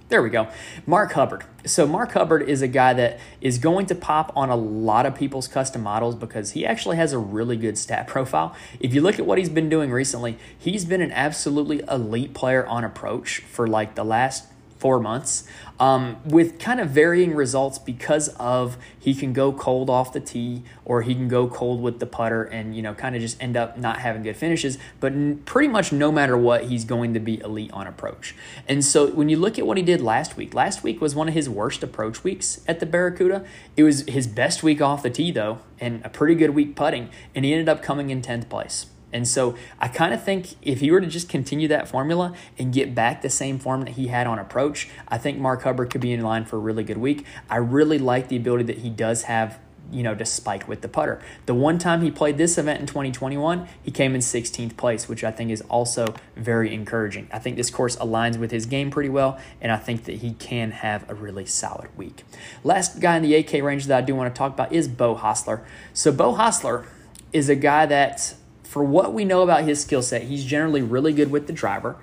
[0.10, 0.48] there we go.
[0.86, 1.44] Mark Hubbard.
[1.66, 5.16] So, Mark Hubbard is a guy that is going to pop on a lot of
[5.16, 8.56] people's custom models because he actually has a really good stat profile.
[8.80, 12.66] If you look at what he's been doing recently, he's been an absolutely elite player
[12.66, 14.46] on approach for like the last
[14.78, 15.44] four months
[15.80, 20.64] um, with kind of varying results because of he can go cold off the tee
[20.86, 23.56] or he can go cold with the putter and you know kind of just end
[23.56, 27.20] up not having good finishes but n- pretty much no matter what he's going to
[27.20, 28.36] be elite on approach.
[28.68, 31.28] And so when you look at what he did last week last week was one
[31.28, 33.46] of his worst approach weeks at the barracuda.
[33.76, 37.10] It was his best week off the tee though and a pretty good week putting
[37.36, 40.80] and he ended up coming in 10th place and so I kind of think if
[40.82, 44.08] he were to just continue that formula and get back the same form that he
[44.08, 46.98] had on approach, I think Mark Hubbard could be in line for a really good
[46.98, 47.26] week.
[47.50, 49.60] I really like the ability that he does have
[49.92, 51.22] you know, to spike with the putter.
[51.46, 55.24] The one time he played this event in 2021, he came in 16th place, which
[55.24, 57.30] I think is also very encouraging.
[57.32, 60.34] I think this course aligns with his game pretty well, and I think that he
[60.34, 62.24] can have a really solid week.
[62.64, 65.16] Last guy in the 8K range that I do want to talk about is Beau
[65.16, 65.64] Hossler.
[65.94, 66.86] So, Beau Hossler
[67.32, 68.36] is a guy that
[68.78, 71.96] for what we know about his skill set, he's generally really good with the driver,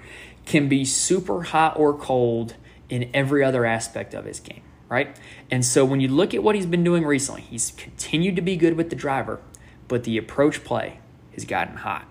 [0.44, 2.56] can be super hot or cold
[2.88, 5.16] in every other aspect of his game, right?
[5.52, 8.56] And so when you look at what he's been doing recently, he's continued to be
[8.56, 9.40] good with the driver,
[9.86, 10.98] but the approach play
[11.34, 12.08] has gotten hot.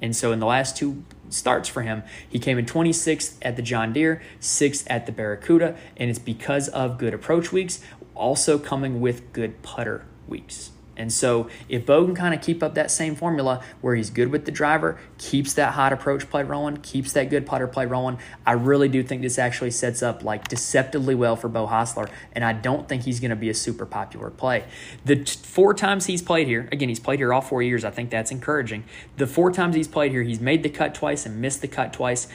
[0.00, 3.62] And so in the last two starts for him, he came in 26th at the
[3.62, 7.80] John Deere, 6th at the Barracuda, and it's because of good approach weeks,
[8.14, 10.70] also coming with good putter weeks.
[11.00, 14.30] And so if Beau can kind of keep up that same formula where he's good
[14.30, 18.18] with the driver, keeps that hot approach play rolling, keeps that good putter play rolling,
[18.46, 22.10] I really do think this actually sets up like deceptively well for Beau Hossler.
[22.32, 24.64] And I don't think he's going to be a super popular play.
[25.06, 27.82] The t- four times he's played here, again, he's played here all four years.
[27.84, 28.84] I think that's encouraging.
[29.16, 31.94] The four times he's played here, he's made the cut twice and missed the cut
[31.94, 32.28] twice.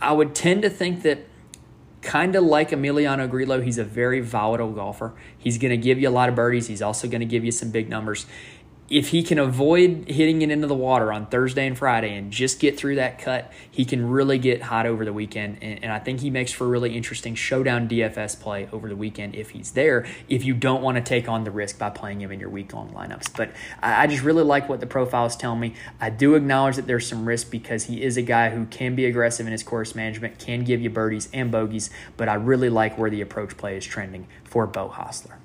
[0.00, 1.20] I would tend to think that
[2.02, 5.14] kind of like Emiliano Grillo, he's a very volatile golfer.
[5.36, 6.66] He's going to give you a lot of birdies.
[6.66, 8.26] He's also going to give you some big numbers
[8.90, 12.58] if he can avoid hitting it into the water on Thursday and Friday and just
[12.58, 15.58] get through that cut, he can really get hot over the weekend.
[15.60, 18.96] And, and, I think he makes for a really interesting showdown DFS play over the
[18.96, 22.22] weekend if he's there, if you don't want to take on the risk by playing
[22.22, 23.36] him in your week long lineups.
[23.36, 23.50] But
[23.82, 25.74] I, I just really like what the profile is telling me.
[26.00, 29.04] I do acknowledge that there's some risk because he is a guy who can be
[29.04, 32.96] aggressive in his course management, can give you birdies and bogeys, but I really like
[32.96, 35.36] where the approach play is trending for Beau Hossler.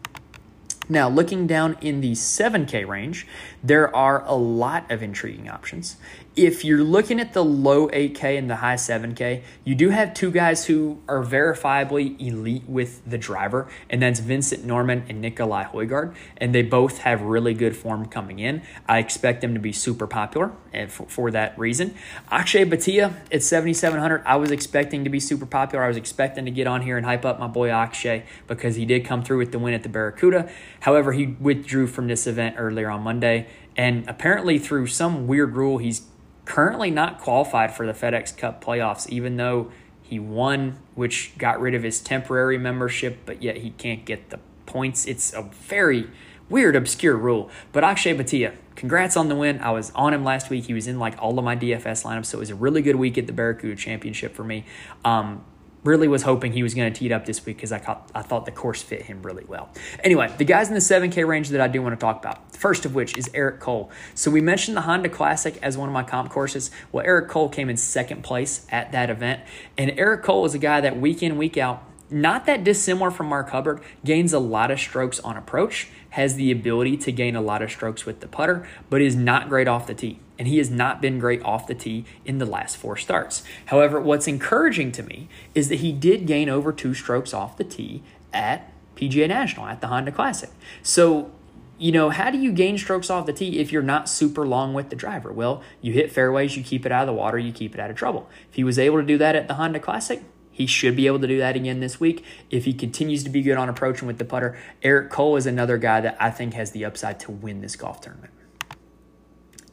[0.90, 3.26] Now, looking down in the 7K range,
[3.64, 5.96] there are a lot of intriguing options
[6.36, 10.32] if you're looking at the low 8K and the high 7K, you do have two
[10.32, 16.16] guys who are verifiably elite with the driver, and that's Vincent Norrman and Nicolai Højgaard,
[16.38, 18.64] and they both have really good form coming in.
[18.88, 21.94] I expect them to be super popular eh, and for, for that reason.
[22.32, 25.84] Akshay Bhatia at 7,700, I was expecting to be super popular.
[25.84, 28.86] I was expecting to get on here and hype up my boy Akshay because he
[28.86, 30.50] did come through with the win at the Barracuda.
[30.80, 35.78] However, he withdrew from this event earlier on Monday, and apparently through some weird rule,
[35.78, 36.02] he's
[36.46, 41.74] currently not qualified for the FedEx Cup playoffs, even though He won, which got rid
[41.74, 45.06] of his temporary membership, but yet he can't get the points.
[45.06, 46.08] It's a very
[46.50, 47.50] weird, obscure rule.
[47.72, 49.60] But Akshay Bhatia, congrats on the win.
[49.62, 50.66] I was on him last week.
[50.66, 52.98] He was in like all of my DFS lineups, so it was a really good
[52.98, 54.66] week at the Barracuda Championship for me.
[55.04, 55.44] Um,
[55.84, 58.22] really was hoping he was going to tee it up this week because I, I
[58.22, 59.70] thought the course fit him really well.
[60.04, 62.86] Anyway, the guys in the 7K range that I do want to talk about, first
[62.86, 63.92] of which is Eric Cole.
[64.16, 66.72] So we mentioned the Honda Classic as one of my comp courses.
[66.92, 69.42] Well, Eric Cole came in second place at that event,
[69.78, 73.28] and Eric Cole is a guy that week in, week out, not that dissimilar from
[73.28, 77.42] Mark Hubbard, gains a lot of strokes on approach, has the ability to gain a
[77.42, 80.58] lot of strokes with the putter, but is not great off the tee and he
[80.58, 83.44] has not been great off the tee in the last four starts.
[83.68, 87.64] However, what's encouraging to me is that he did gain over two strokes off the
[87.64, 90.50] tee at PGA National at the Honda Classic.
[90.82, 91.32] So,
[91.78, 94.74] you know, how do you gain strokes off the tee if you're not super long
[94.74, 95.32] with the driver?
[95.32, 97.90] Well, you hit fairways, you keep it out of the water, you keep it out
[97.90, 98.30] of trouble.
[98.50, 100.24] If he was able to do that at the Honda Classic,
[100.54, 102.24] he should be able to do that again this week.
[102.52, 105.80] If he continues to be good on approaching with the putter, Eric Cole is another
[105.80, 108.32] guy that I think has the upside to win this golf tournament.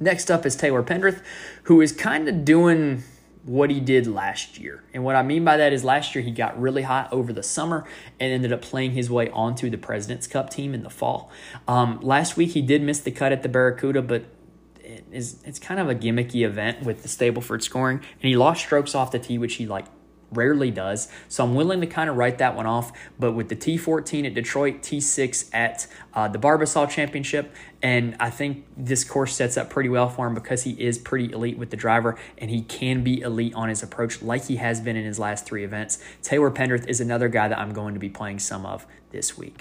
[0.01, 1.23] Next up is Taylor Pendrith,
[1.65, 3.03] who is kind of doing
[3.45, 4.83] what he did last year.
[4.95, 7.43] And what I mean by that is last year he got really hot over the
[7.43, 7.87] summer
[8.19, 11.31] and ended up playing his way onto the President's Cup team in the fall.
[11.69, 14.25] Um, last week he did miss the cut at the Barracuda, but
[14.83, 17.99] it is, it's kind of a gimmicky event with the Stableford scoring.
[17.99, 19.87] And he lost strokes off the tee, which he like
[20.33, 21.09] rarely does.
[21.29, 22.93] So I'm willing to kind of write that one off.
[23.19, 28.67] But with the T14 at Detroit, T6 at uh, the Barbasol Championship, and I think
[28.77, 31.77] this course sets up pretty well for him because he is pretty elite with the
[31.77, 35.19] driver and he can be elite on his approach like he has been in his
[35.19, 35.99] last three events.
[36.23, 39.57] Taylor Pendrith is another guy that I'm going to be playing some of this week.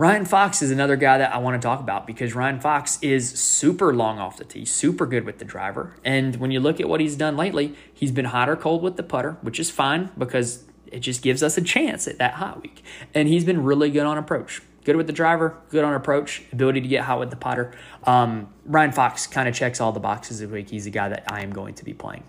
[0.00, 3.38] Ryan Fox is another guy that I want to talk about because Ryan Fox is
[3.38, 5.94] super long off the tee, super good with the driver.
[6.02, 8.96] And when you look at what he's done lately, he's been hot or cold with
[8.96, 12.62] the putter, which is fine because it just gives us a chance at that hot
[12.62, 12.82] week.
[13.12, 14.62] And he's been really good on approach.
[14.84, 17.74] Good with the driver, good on approach, ability to get hot with the putter.
[18.04, 20.70] Um, Ryan Fox kind of checks all the boxes this week.
[20.70, 22.24] He's a guy that I am going to be playing.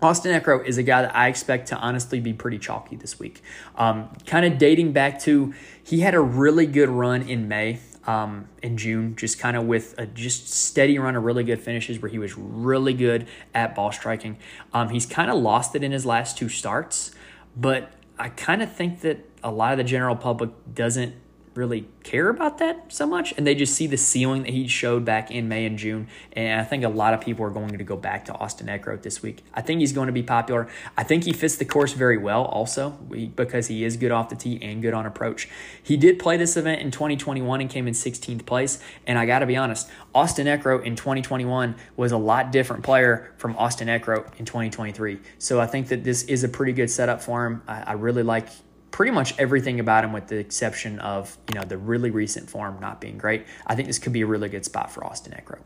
[0.00, 3.42] Austin Eckroat is a guy that I expect to honestly be pretty chalky this week.
[3.74, 8.48] Um, kind of dating back to he had a really good run in May, um,
[8.62, 12.10] in June, just kind of with a just steady run of really good finishes where
[12.10, 14.38] he was really good at ball striking.
[14.72, 17.10] Um, he's kind of lost it in his last two starts,
[17.56, 21.14] but I kind of think that a lot of the general public doesn't
[21.58, 25.04] really care about that so much and they just see the ceiling that he showed
[25.04, 27.84] back in May and June and I think a lot of people are going to
[27.84, 29.42] go back to Austin Eckroat this week.
[29.52, 30.68] I think he's going to be popular.
[30.96, 34.36] I think he fits the course very well also because he is good off the
[34.36, 35.48] tee and good on approach.
[35.82, 39.40] He did play this event in 2021 and came in 16th place and I got
[39.40, 44.38] to be honest, Austin Eckroat in 2021 was a lot different player from Austin Eckroat
[44.38, 45.18] in 2023.
[45.40, 47.62] So I think that this is a pretty good setup for him.
[47.66, 48.48] I, I really like
[48.90, 52.78] pretty much everything about him with the exception of you know the really recent form
[52.80, 55.62] not being great i think this could be a really good spot for austin eckroat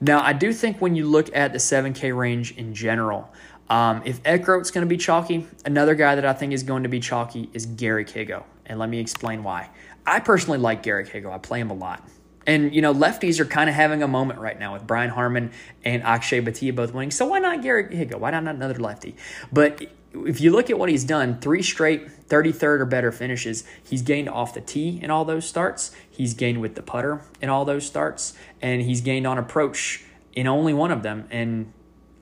[0.00, 3.30] now i do think when you look at the 7k range in general
[3.68, 6.88] um, if eckroat's going to be chalky another guy that i think is going to
[6.88, 9.70] be chalky is Garrick Higgo and let me explain why
[10.06, 12.08] i personally like Garrick Higgo i play him a lot
[12.46, 15.52] and you know, lefties are kind of having a moment right now with Brian Harman
[15.84, 17.10] and Akshay Bhatia both winning.
[17.10, 18.18] So why not Garrick Higgo?
[18.18, 19.14] Why not another lefty?
[19.52, 23.64] But if you look at what he's done, three straight 33rd or better finishes.
[23.82, 25.90] He's gained off the tee in all those starts.
[26.08, 28.34] He's gained with the putter in all those starts.
[28.62, 31.26] And he's gained on approach in only one of them.
[31.30, 31.72] And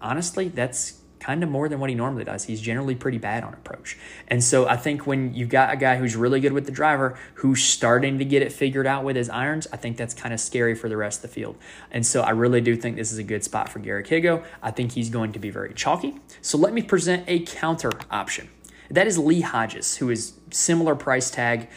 [0.00, 2.44] honestly, that's kind of more than what he normally does.
[2.44, 3.98] He's generally pretty bad on approach.
[4.28, 7.18] And so I think when you've got a guy who's really good with the driver,
[7.34, 10.40] who's starting to get it figured out with his irons, I think that's kind of
[10.40, 11.56] scary for the rest of the field.
[11.90, 14.44] And so I really do think this is a good spot for Garrick Higgo.
[14.62, 16.20] I think he's going to be very chalky.
[16.40, 18.48] So let me present a counter option.
[18.90, 21.68] That is Lee Hodges, who is similar price tag.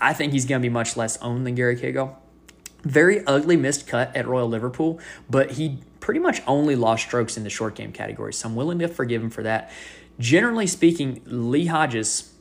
[0.00, 2.16] I think he's going to be much less owned than Garrick Higgo.
[2.82, 5.00] Very ugly missed cut at Royal Liverpool,
[5.30, 8.80] but he pretty much only lost strokes in the short game category, so I'm willing
[8.80, 9.70] to forgive him for that.
[10.18, 12.34] Generally speaking, Lee Hodges,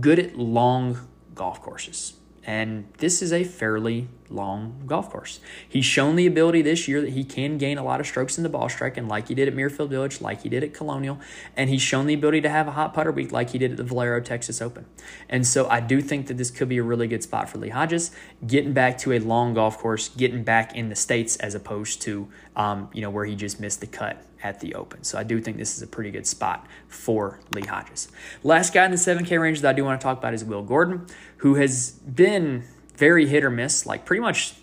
[0.00, 2.14] good at long golf courses.
[2.44, 5.40] And this is a fairly long golf course.
[5.68, 8.42] He's shown the ability this year that he can gain a lot of strokes in
[8.42, 11.18] the ball striking, like he did at Muirfield Village, like he did at Colonial.
[11.56, 13.76] And he's shown the ability to have a hot putter week, like he did at
[13.76, 14.86] the Valero Texas Open.
[15.28, 17.70] And so I do think that this could be a really good spot for Lee
[17.70, 18.10] Hodges,
[18.46, 22.28] getting back to a long golf course, getting back in the States as opposed to,
[22.56, 25.02] um, you know, where he just missed the cut at the Open.
[25.02, 28.08] So I do think this is a pretty good spot for Lee Hodges.
[28.42, 30.62] Last guy in the 7K range that I do want to talk about is Will
[30.62, 31.06] Gordon,
[31.38, 32.64] who has been
[32.98, 34.54] very hit or miss, like pretty much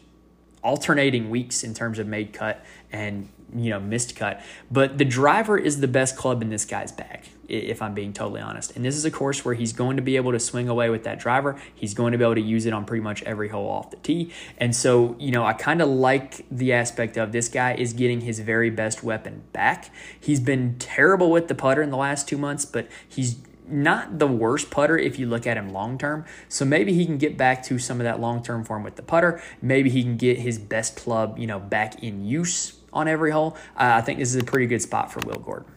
[0.61, 4.41] alternating weeks in terms of made cut and you know missed cut.
[4.69, 8.41] But the driver is the best club in this guy's bag, if I'm being totally
[8.41, 8.75] honest.
[8.75, 11.03] And this is a course where he's going to be able to swing away with
[11.03, 11.55] that driver.
[11.73, 13.97] He's going to be able to use it on pretty much every hole off the
[13.97, 14.33] tee.
[14.57, 18.21] And so you know I kind of like the aspect of this guy is getting
[18.21, 19.91] his very best weapon back.
[20.19, 23.38] He's been terrible with the putter in the last two months, but he's
[23.68, 26.26] not the worst putter if you look at him long term.
[26.49, 29.03] So maybe he can get back to some of that long term form with the
[29.03, 29.41] putter.
[29.61, 33.55] Maybe he can get his best club, you know, back in use on every hole.
[33.76, 35.72] Uh, I think this is a pretty good spot for Will Gordon.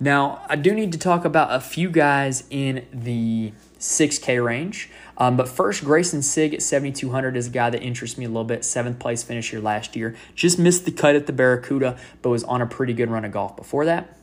[0.00, 4.90] Now, I do need to talk about a few guys in the 6K range.
[5.16, 8.44] Um, but first, Greyson Sigg at 7,200 is a guy that interests me a little
[8.44, 8.64] bit.
[8.64, 10.14] Seventh place finish here last year.
[10.36, 13.32] Just missed the cut at the Barracuda, but was on a pretty good run of
[13.32, 14.17] golf before that.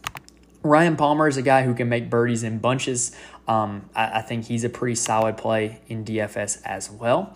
[0.66, 3.16] Ryan Palmer is a guy who can make birdies in bunches.
[3.48, 7.36] Um, I, I, think he's a pretty solid play in DFS as well.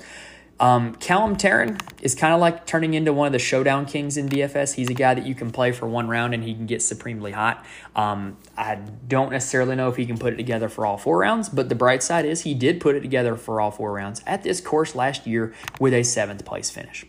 [0.59, 4.27] Um, Callum Tarren is kind of like turning into one of the showdown kings in
[4.27, 4.73] DFS.
[4.73, 7.31] He's a guy that you can play for one round and he can get supremely
[7.31, 7.63] hot.
[7.95, 8.75] Um, I
[9.07, 11.75] don't necessarily know if he can put it together for all four rounds, but the
[11.75, 14.95] bright side is he did put it together for all four rounds at this course
[14.95, 17.05] last year with a seventh place finish.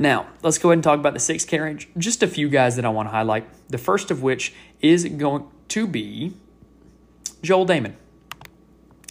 [0.00, 1.88] Now, let's go ahead and talk about the 6K range.
[1.98, 3.46] Just a few guys that I want to highlight.
[3.68, 6.32] The first of which is going to be
[7.42, 7.92] Joel Dahmen.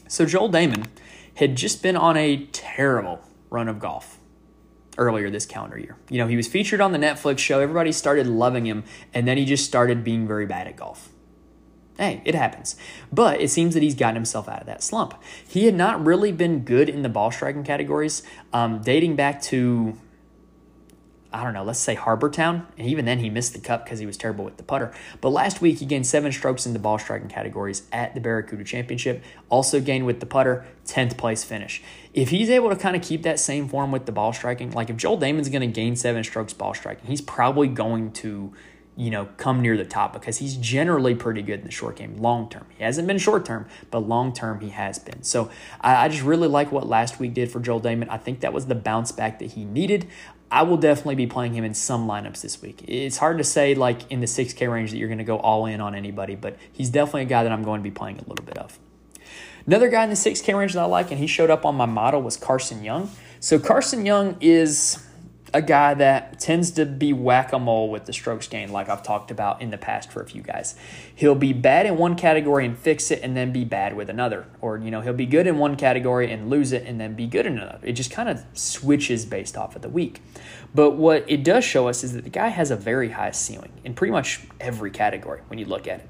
[0.07, 0.87] So, Joel Dahmen
[1.35, 3.21] had just been on a terrible
[3.51, 4.17] run of golf
[4.97, 5.95] earlier this calendar year.
[6.09, 8.83] You know, he was featured on the Netflix show, everybody started loving him,
[9.13, 11.09] and then he just started being very bad at golf.
[11.99, 12.75] Hey, it happens.
[13.13, 15.13] But it seems that he's gotten himself out of that slump.
[15.47, 19.95] He had not really been good in the ball striking categories, um, dating back to
[21.31, 23.99] I don't know, let's say Harbour Town, and even then he missed the cup because
[23.99, 24.91] he was terrible with the putter.
[25.21, 28.63] But last week he gained seven strokes in the ball striking categories at the Barracuda
[28.63, 29.23] Championship.
[29.47, 31.83] Also gained with the putter, 10th place finish.
[32.15, 34.89] If he's able to kind of keep that same form with the ball striking, like
[34.89, 38.51] if Joel Dahmen's going to gain seven strokes ball striking, he's probably going to,
[38.95, 42.17] you know, come near the top because he's generally pretty good in the short game
[42.17, 42.65] long term.
[42.75, 45.21] He hasn't been short term, but long term he has been.
[45.21, 48.09] So I, I, just really like what last week did for Joel Dahmen.
[48.09, 50.07] I think that was the bounce back that he needed.
[50.51, 52.83] I will definitely be playing him in some lineups this week.
[52.87, 55.67] It's hard to say, like in the 6K range, that you're going to go all
[55.67, 58.27] in on anybody, but he's definitely a guy that I'm going to be playing a
[58.27, 58.79] little bit of.
[59.67, 61.85] Another guy in the 6K range that I like, and he showed up on my
[61.85, 63.11] model, was Carson Young.
[63.39, 65.05] So Carson Young is
[65.53, 69.03] a guy that tends to be whack a mole with the strokes gained, like I've
[69.03, 70.75] talked about in the past for a few guys.
[71.15, 74.45] He'll be bad in one category and fix it, and then be bad with another.
[74.61, 77.27] Or, you know, he'll be good in one category and lose it, and then be
[77.27, 77.79] good in another.
[77.83, 80.21] It just kind of switches based off of the week.
[80.73, 83.71] But what it does show us is that the guy has a very high ceiling
[83.83, 86.09] in pretty much every category when you look at it.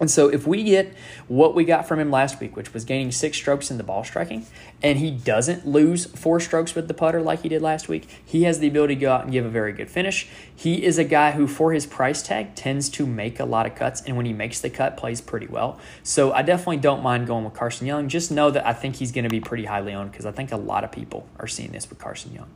[0.00, 0.94] And so if we get
[1.28, 4.02] what we got from him last week, which was gaining six strokes in the ball
[4.02, 4.46] striking,
[4.82, 8.42] and he doesn't lose four strokes with the putter like he did last week, he
[8.42, 10.28] has the ability to go out and give a very good finish.
[10.54, 13.74] He is a guy who, for his price tag, tends to make a lot of
[13.74, 15.78] cuts, and when he makes the cut, plays pretty well.
[16.02, 18.08] So I definitely don't mind going with Carson Young.
[18.08, 20.52] Just know that I think he's going to be pretty highly owned because I think
[20.52, 22.48] a lot of people are seeing this with Carson Young.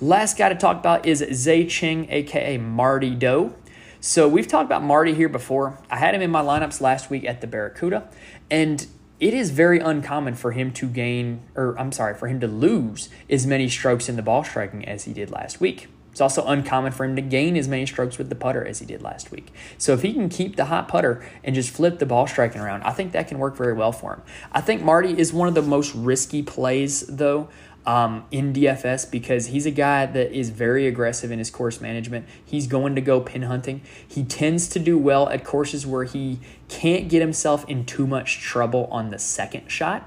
[0.00, 3.54] Last guy to talk about is Zecheng, aka Marty Dou.
[4.00, 5.76] So we've talked about Marty here before.
[5.90, 8.08] I had him in my lineups last week at the Barracuda,
[8.48, 8.86] and
[9.20, 13.08] it is very uncommon for him to gain, or I'm sorry, for him to lose
[13.28, 15.88] as many strokes in the ball striking as he did last week.
[16.18, 18.86] It's also uncommon for him to gain as many strokes with the putter as he
[18.86, 19.52] did last week.
[19.76, 22.82] So if he can keep the hot putter and just flip the ball striking around,
[22.82, 24.22] I think that can work very well for him.
[24.50, 27.48] I think Marty is one of the most risky plays, though
[27.88, 32.26] um, in DFS because he's a guy that is very aggressive in his course management.
[32.44, 33.80] He's going to go pin hunting.
[34.06, 38.40] He tends to do well at courses where he can't get himself in too much
[38.40, 40.06] trouble on the second shot.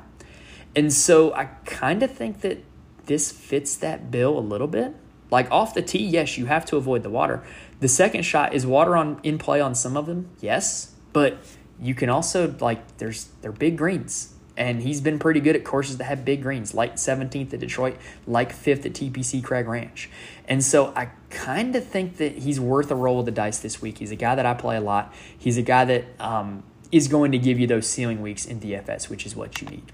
[0.75, 2.63] And so I kind of think that
[3.07, 4.93] this fits that bill a little bit.
[5.31, 7.43] Like off the tee, yes, you have to avoid the water.
[7.79, 11.39] The second shot is water on in play on some of them, yes, but
[11.81, 15.97] you can also like there's they're big greens and he's been pretty good at courses
[15.97, 17.97] that have big greens, like 17th at Detroit,
[18.27, 20.09] like 5th at TPC Craig Ranch.
[20.47, 23.81] And so I kind of think that he's worth a roll of the dice this
[23.81, 23.99] week.
[23.99, 25.13] He's a guy that I play a lot.
[25.37, 29.09] He's a guy that um, is going to give you those ceiling weeks in DFS,
[29.09, 29.91] which is what you need.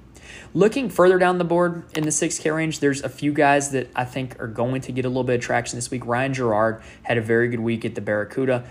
[0.57, 4.05] Looking further down the board in the 6K range, there's a few guys that I
[4.05, 6.03] think are going to get a little bit of traction this week.
[6.03, 8.65] Ryan Gerard had a very good week at the Barracuda,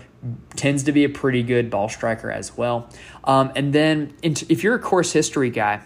[0.57, 2.89] tends to be a pretty good ball striker as well.
[3.23, 5.79] Um, and then if you're a course history guy,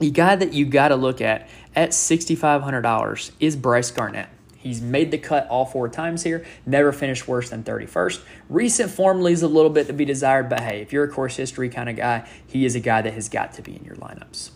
[0.00, 4.28] the guy that you got to look at at $6,500 is Bryce Garnett.
[4.56, 8.24] He's made the cut all four times here, never finished worse than 31st.
[8.48, 11.36] Recent form leaves a little bit to be desired, but hey, if you're a course
[11.36, 13.94] history kind of guy, he is a guy that has got to be in your
[13.94, 14.50] lineups.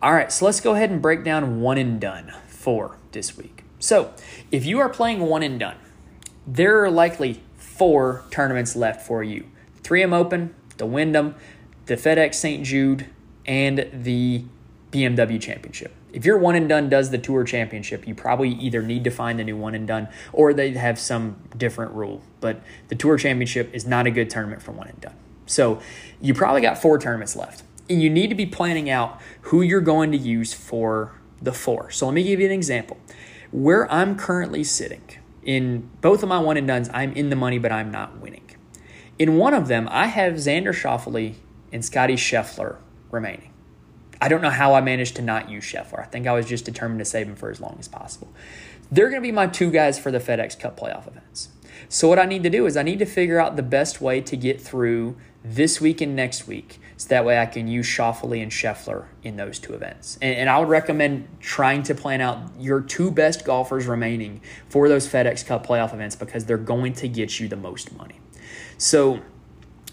[0.00, 3.64] All right, so let's go ahead and break down one and done for this week.
[3.80, 4.14] So,
[4.52, 5.76] if you are playing one and done,
[6.46, 9.46] there are likely four tournaments left for you
[9.82, 11.34] 3M Open, the Wyndham,
[11.86, 12.64] the FedEx St.
[12.64, 13.06] Jude,
[13.44, 14.44] and the
[14.92, 15.92] BMW Championship.
[16.12, 19.36] If your one and done does the Tour Championship, you probably either need to find
[19.36, 22.22] the new one and done or they have some different rule.
[22.40, 25.16] But the Tour Championship is not a good tournament for one and done.
[25.46, 25.80] So
[26.20, 27.62] you probably got four tournaments left.
[27.88, 31.90] And you need to be planning out who you're going to use for the four.
[31.90, 32.98] So let me give you an example.
[33.50, 35.02] Where I'm currently sitting,
[35.42, 38.50] in both of my one and duns, I'm in the money, but I'm not winning.
[39.18, 41.34] In one of them, I have Xander Schauffele
[41.72, 42.76] and Scotty Scheffler
[43.10, 43.52] remaining.
[44.20, 46.00] I don't know how I managed to not use Scheffler.
[46.00, 48.32] I think I was just determined to save him for as long as possible.
[48.90, 51.50] They're going to be my two guys for the FedEx Cup playoff events.
[51.88, 54.20] So, what I need to do is I need to figure out the best way
[54.20, 58.42] to get through this week and next week so that way I can use Schauffele
[58.42, 60.18] and Scheffler in those two events.
[60.20, 64.88] And, and, I would recommend trying to plan out your two best golfers remaining for
[64.88, 68.20] those FedEx Cup playoff events because they're going to get you the most money.
[68.78, 69.22] So,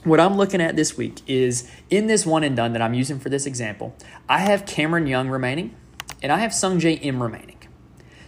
[0.03, 3.19] what I'm looking at this week is in this one and done that I'm using
[3.19, 3.95] for this example,
[4.29, 5.75] I have Cameron Young remaining
[6.21, 7.57] and I have Sungjae Im remaining.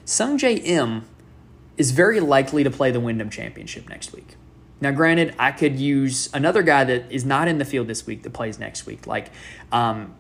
[0.06, 1.06] Sungjae Im
[1.78, 4.36] is very likely to play the Wyndham Championship next week.
[4.80, 8.24] Now, granted, I could use another guy that is not in the field this week
[8.24, 9.08] that plays next week.
[9.08, 9.32] Like,
[9.72, 10.14] um,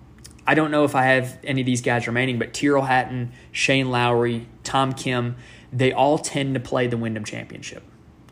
[0.45, 3.91] I don't know if I have any of these guys remaining, but Tyrrell Hatton, Shane
[3.91, 5.35] Lowry, Tom Kim,
[5.71, 7.83] they all tend to play the Wyndham Championship.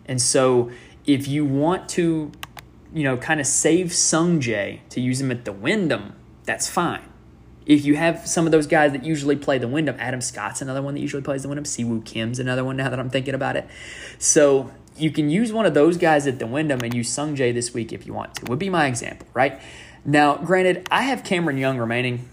[0.06, 0.72] And so,
[1.06, 2.32] if you want to
[2.96, 6.16] you know, kind of save Sungjae to use him at the Wyndham,
[6.46, 7.04] that's fine.
[7.66, 10.82] If you have some of those guys that usually play the Wyndham, Adam Scott's another
[10.82, 11.66] one that usually plays the Wyndham.
[11.66, 13.68] Siwoo Kim's another one now that I'm thinking about it.
[14.18, 17.74] So you can use one of those guys at the Wyndham and use Sungjae this
[17.74, 18.46] week if you want to.
[18.46, 19.60] Would be my example, right?
[20.06, 22.30] Now, granted, I have Cameron Young remaining.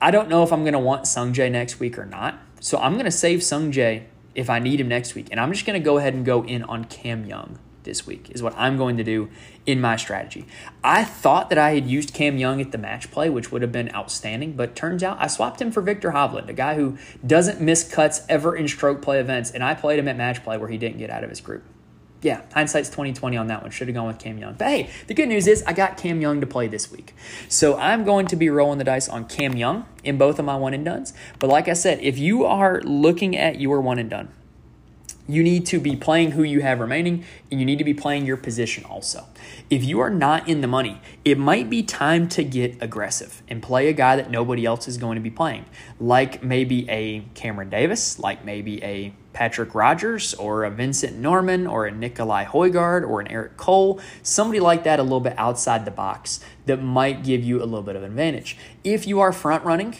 [0.00, 2.38] I don't know if I'm going to want Sungjae next week or not.
[2.60, 4.04] So I'm going to save Sungjae
[4.34, 5.28] if I need him next week.
[5.30, 8.30] And I'm just going to go ahead and go in on Cam Young this week,
[8.30, 9.30] is what I'm going to do
[9.66, 10.46] in my strategy.
[10.84, 13.72] I thought that I had used Cam Young at the match play, which would have
[13.72, 17.60] been outstanding, but turns out I swapped him for Viktor Hovland, a guy who doesn't
[17.60, 20.68] miss cuts ever in stroke play events, and I played him at match play where
[20.68, 21.64] he didn't get out of his group.
[22.20, 23.70] Yeah, hindsight's 2020 on that one.
[23.70, 24.54] Should have gone with Cam Young.
[24.54, 27.14] But hey, the good news is I got Cam Young to play this week.
[27.48, 30.56] So I'm going to be rolling the dice on Cam Young in both of my
[30.56, 31.12] one and duns.
[31.38, 34.30] But like I said, if you are looking at your one and done,
[35.28, 38.24] you need to be playing who you have remaining and you need to be playing
[38.24, 39.26] your position also.
[39.68, 43.62] If you are not in the money, it might be time to get aggressive and
[43.62, 45.66] play a guy that nobody else is going to be playing,
[46.00, 51.86] like maybe a Cameron Davis, like maybe a Patrick Rodgers or a Vincent Norrman or
[51.86, 55.90] a Nikolai Højgaard or an Eric Cole, somebody like that a little bit outside the
[55.90, 58.56] box that might give you a little bit of advantage.
[58.82, 59.96] If you are front running,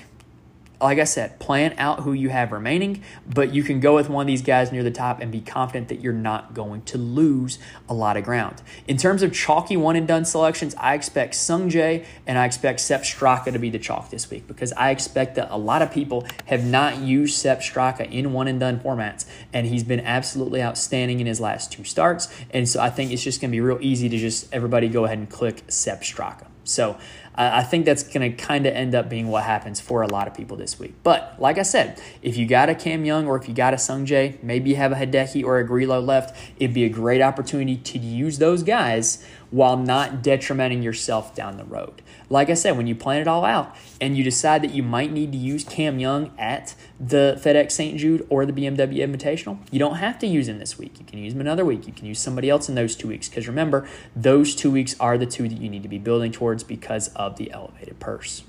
[0.81, 4.23] like I said, plan out who you have remaining, but you can go with one
[4.23, 7.59] of these guys near the top and be confident that you're not going to lose
[7.89, 8.63] a lot of ground.
[8.87, 12.81] In terms of chalky one and done selections, I expect Sung Jae and I expect
[12.81, 15.93] Sepp Straka to be the chalk this week because I expect that a lot of
[15.93, 20.63] people have not used Sepp Straka in one and done formats, and he's been absolutely
[20.63, 22.29] outstanding in his last two starts.
[22.51, 25.05] And so I think it's just going to be real easy to just everybody go
[25.05, 26.47] ahead and click Sepp Straka.
[26.65, 26.99] So
[27.41, 30.27] I think that's going to kind of end up being what happens for a lot
[30.27, 30.95] of people this week.
[31.05, 33.77] But like I said, if you got a Cam Young or if you got a
[33.77, 37.77] Sungjae, maybe you have a Hideki or a Grillo left, it'd be a great opportunity
[37.77, 42.03] to use those guys while not detrimenting yourself down the road.
[42.31, 45.11] Like I said, when you plan it all out and you decide that you might
[45.11, 47.99] need to use Cam Young at the FedEx St.
[47.99, 50.99] Jude or the BMW Invitational, you don't have to use him this week.
[50.99, 51.87] You can use him another week.
[51.87, 55.17] You can use somebody else in those two weeks because remember, those two weeks are
[55.17, 58.45] the two that you need to be building towards because of the elevated purse.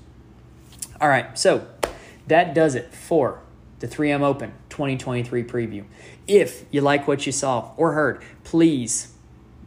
[1.00, 1.66] All right, so
[2.26, 3.40] that does it for
[3.78, 5.84] the 3M Open 2023 preview.
[6.26, 9.09] If you like what you saw or heard, please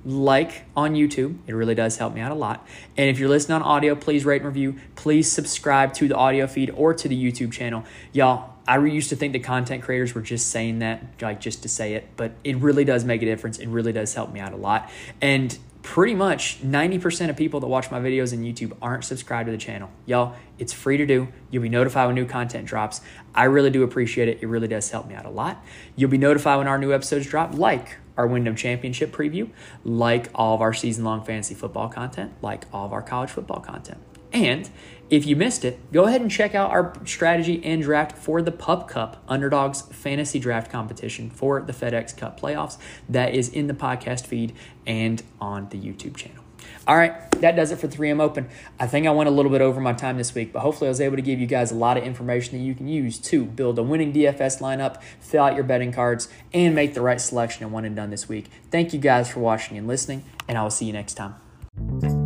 [0.06, 1.38] like on YouTube.
[1.48, 2.66] It really does help me out a lot.
[2.98, 4.76] And if you're listening on audio, please rate and review.
[4.96, 7.84] Please subscribe to the audio feed or to the YouTube channel.
[8.12, 11.70] Y'all, I used to think the content creators were just saying that, like just to
[11.70, 13.60] say it, but it really does make a difference.
[13.60, 14.90] It really does help me out a lot.
[15.22, 19.52] And pretty much 90% of people that watch my videos on YouTube aren't subscribed to
[19.52, 19.90] the channel.
[20.06, 21.28] Y'all, it's free to do.
[21.52, 23.02] You'll be notified when new content drops.
[23.36, 24.40] I really do appreciate it.
[24.42, 25.64] It really does help me out a lot.
[25.98, 29.50] You'll be notified when our new episodes drop, like our Wyndham Championship preview,
[29.84, 33.60] like all of our season long fantasy football content, like all of our college football
[33.60, 34.00] content.
[34.32, 34.70] And
[35.10, 38.52] if you missed it, go ahead and check out our strategy and draft for the
[38.52, 42.78] Pup Cup Underdogs Fantasy Draft Competition for the FedEx Cup playoffs.
[43.08, 44.54] That is in the podcast feed
[44.88, 46.43] and on the YouTube channel.
[46.88, 48.48] All right, that does it for 3M Open.
[48.80, 50.92] I think I went a little bit over my time this week, but hopefully I
[50.92, 53.46] was able to give you guys a lot of information that you can use to
[53.46, 57.66] build a winning DFS lineup, fill out your betting cards, and make the right selection
[57.66, 58.50] in one and done this week.
[58.72, 62.23] Thank you guys for watching and listening, and I will see you next time.